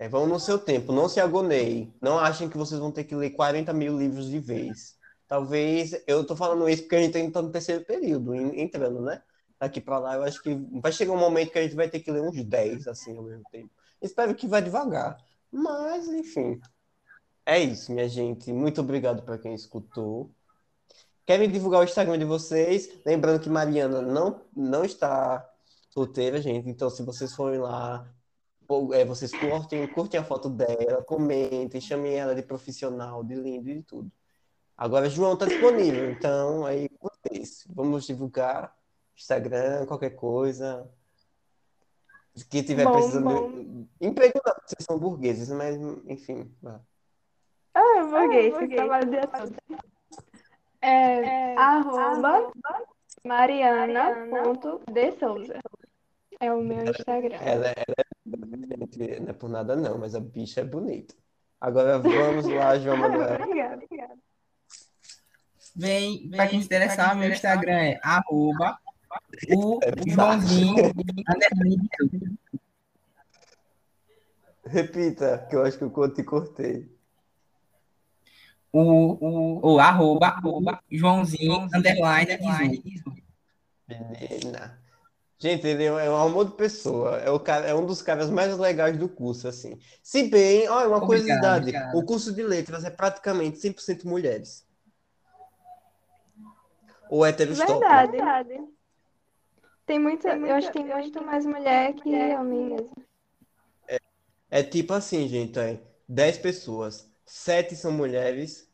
[0.00, 1.92] É, vão no seu tempo, não se agoneiem.
[2.00, 4.96] Não achem que vocês vão ter que ler 40 mil livros de vez.
[5.28, 9.20] Talvez, eu tô falando isso porque a gente está no terceiro período, entrando, né?
[9.58, 12.00] Daqui para lá, eu acho que vai chegar um momento que a gente vai ter
[12.00, 13.68] que ler uns 10, assim, ao mesmo tempo.
[14.00, 15.18] Espero que vá devagar.
[15.52, 16.58] Mas, enfim,
[17.44, 18.50] é isso, minha gente.
[18.54, 20.30] Muito obrigado para quem escutou.
[21.26, 22.88] Querem divulgar o Instagram de vocês?
[23.04, 25.46] Lembrando que Mariana não, não está
[25.90, 26.70] solteira, gente.
[26.70, 28.10] Então, se vocês forem lá,
[28.92, 33.74] é, vocês curtem, curtem a foto dela, comentem, chamem ela de profissional, de lindo e
[33.74, 34.10] de tudo.
[34.76, 36.10] Agora, João está disponível.
[36.10, 37.66] Então, aí, vocês.
[37.68, 38.74] Vamos divulgar
[39.14, 40.88] Instagram, qualquer coisa.
[42.48, 43.24] Quem tiver bom, precisando.
[43.24, 43.50] Bom.
[43.50, 43.88] De...
[44.00, 46.54] Emprego não, vocês são burgueses, mas enfim.
[46.62, 46.80] Vá.
[47.74, 49.56] Ah, burguês, ah, trabalho dia todo.
[50.80, 52.52] É, é, arroba
[53.24, 55.58] mariana.desouza.
[56.40, 57.36] É o meu Instagram.
[57.36, 58.04] Ela, ela é,
[58.36, 61.14] não é por nada não, mas a bicha é bonita.
[61.60, 63.42] Agora vamos lá, João Manuel.
[63.42, 64.18] obrigada, obrigada.
[65.76, 68.78] Vem, para quem se interessar, meu Instagram é arroba
[69.56, 70.74] o é Joãozinho
[74.64, 76.88] Repita, que eu acho que eu te cortei
[78.72, 82.38] o, o, o arroba, arroba Joãozinho, underline,
[83.88, 84.79] Menina.
[85.40, 87.16] Gente, ele é um amor de pessoa.
[87.16, 89.78] É, o cara, é um dos caras mais legais do curso, assim.
[90.02, 91.96] Se bem, olha, uma obrigado, curiosidade: obrigado.
[91.96, 94.68] o curso de letras é praticamente 100% mulheres.
[97.08, 97.72] Ou heterostop.
[97.72, 98.12] Verdade.
[98.12, 98.60] Verdade.
[99.86, 102.92] Tem muita, tem muita, eu acho que tem muito mais mulher que homem mesmo.
[103.88, 103.98] É,
[104.50, 108.68] é tipo assim, gente, é 10 pessoas sete são mulheres,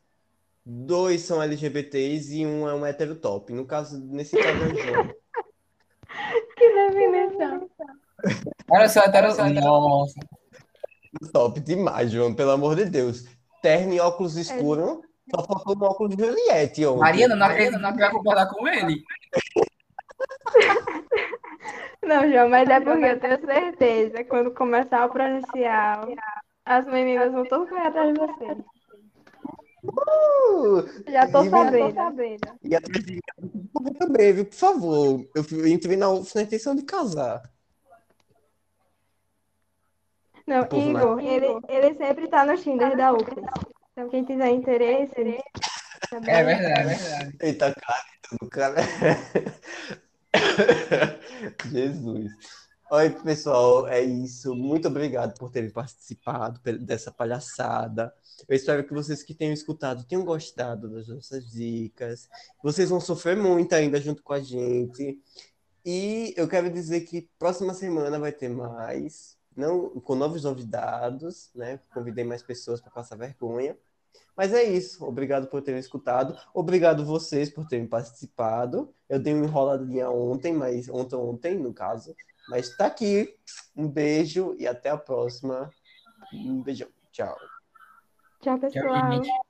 [0.65, 3.53] dois são LGBTs e um é um heterotop.
[3.53, 5.15] No caso, nesse caso é o João.
[6.57, 7.69] que definição.
[8.69, 9.53] Olha só, heterotop.
[9.53, 10.19] Nossa.
[11.31, 13.25] Top demais, João, pelo amor de Deus.
[13.61, 14.41] Terno e óculos é.
[14.41, 14.99] escuros.
[15.33, 16.99] Só faltou um óculos de Juliette ontem.
[16.99, 19.03] Mariana, não acredito que vai concordar com ele.
[22.03, 26.07] Não, João, mas é porque eu tenho certeza, quando começar o presencial,
[26.65, 28.57] as meninas vão todas correr atrás de você.
[29.83, 31.93] Uh, já tô sabendo.
[31.93, 32.57] sabendo.
[32.63, 33.19] E atrás de
[33.99, 34.45] também, viu?
[34.45, 35.27] Por favor.
[35.35, 37.41] Eu entrei na UFS na intenção de casar.
[40.47, 43.33] Não, Igor, ele, ele sempre tá no Tinder da UFS.
[43.91, 45.43] Então, quem tiver interesse.
[46.09, 46.33] Também...
[46.33, 47.37] É verdade, é verdade.
[47.41, 48.05] Eita, cara,
[48.49, 48.81] cara.
[51.69, 52.31] Jesus.
[52.89, 54.55] Oi, pessoal, é isso.
[54.55, 58.13] Muito obrigado por terem participado dessa palhaçada.
[58.47, 62.29] Eu espero que vocês que tenham escutado tenham gostado das nossas dicas.
[62.63, 65.19] Vocês vão sofrer muito ainda junto com a gente.
[65.83, 71.79] E eu quero dizer que próxima semana vai ter mais, não com novos convidados, né?
[71.93, 73.75] Convidei mais pessoas para passar vergonha.
[74.35, 75.03] Mas é isso.
[75.03, 76.37] Obrigado por terem escutado.
[76.53, 78.93] Obrigado vocês por terem participado.
[79.09, 82.15] Eu dei uma enroladinha ontem, mas ontem, ontem, no caso.
[82.47, 83.35] Mas tá aqui.
[83.75, 85.69] Um beijo e até a próxima.
[86.31, 86.89] Um beijão.
[87.11, 87.35] Tchau.
[88.41, 89.11] Tchau, Tchau, pessoal.
[89.13, 89.46] gente.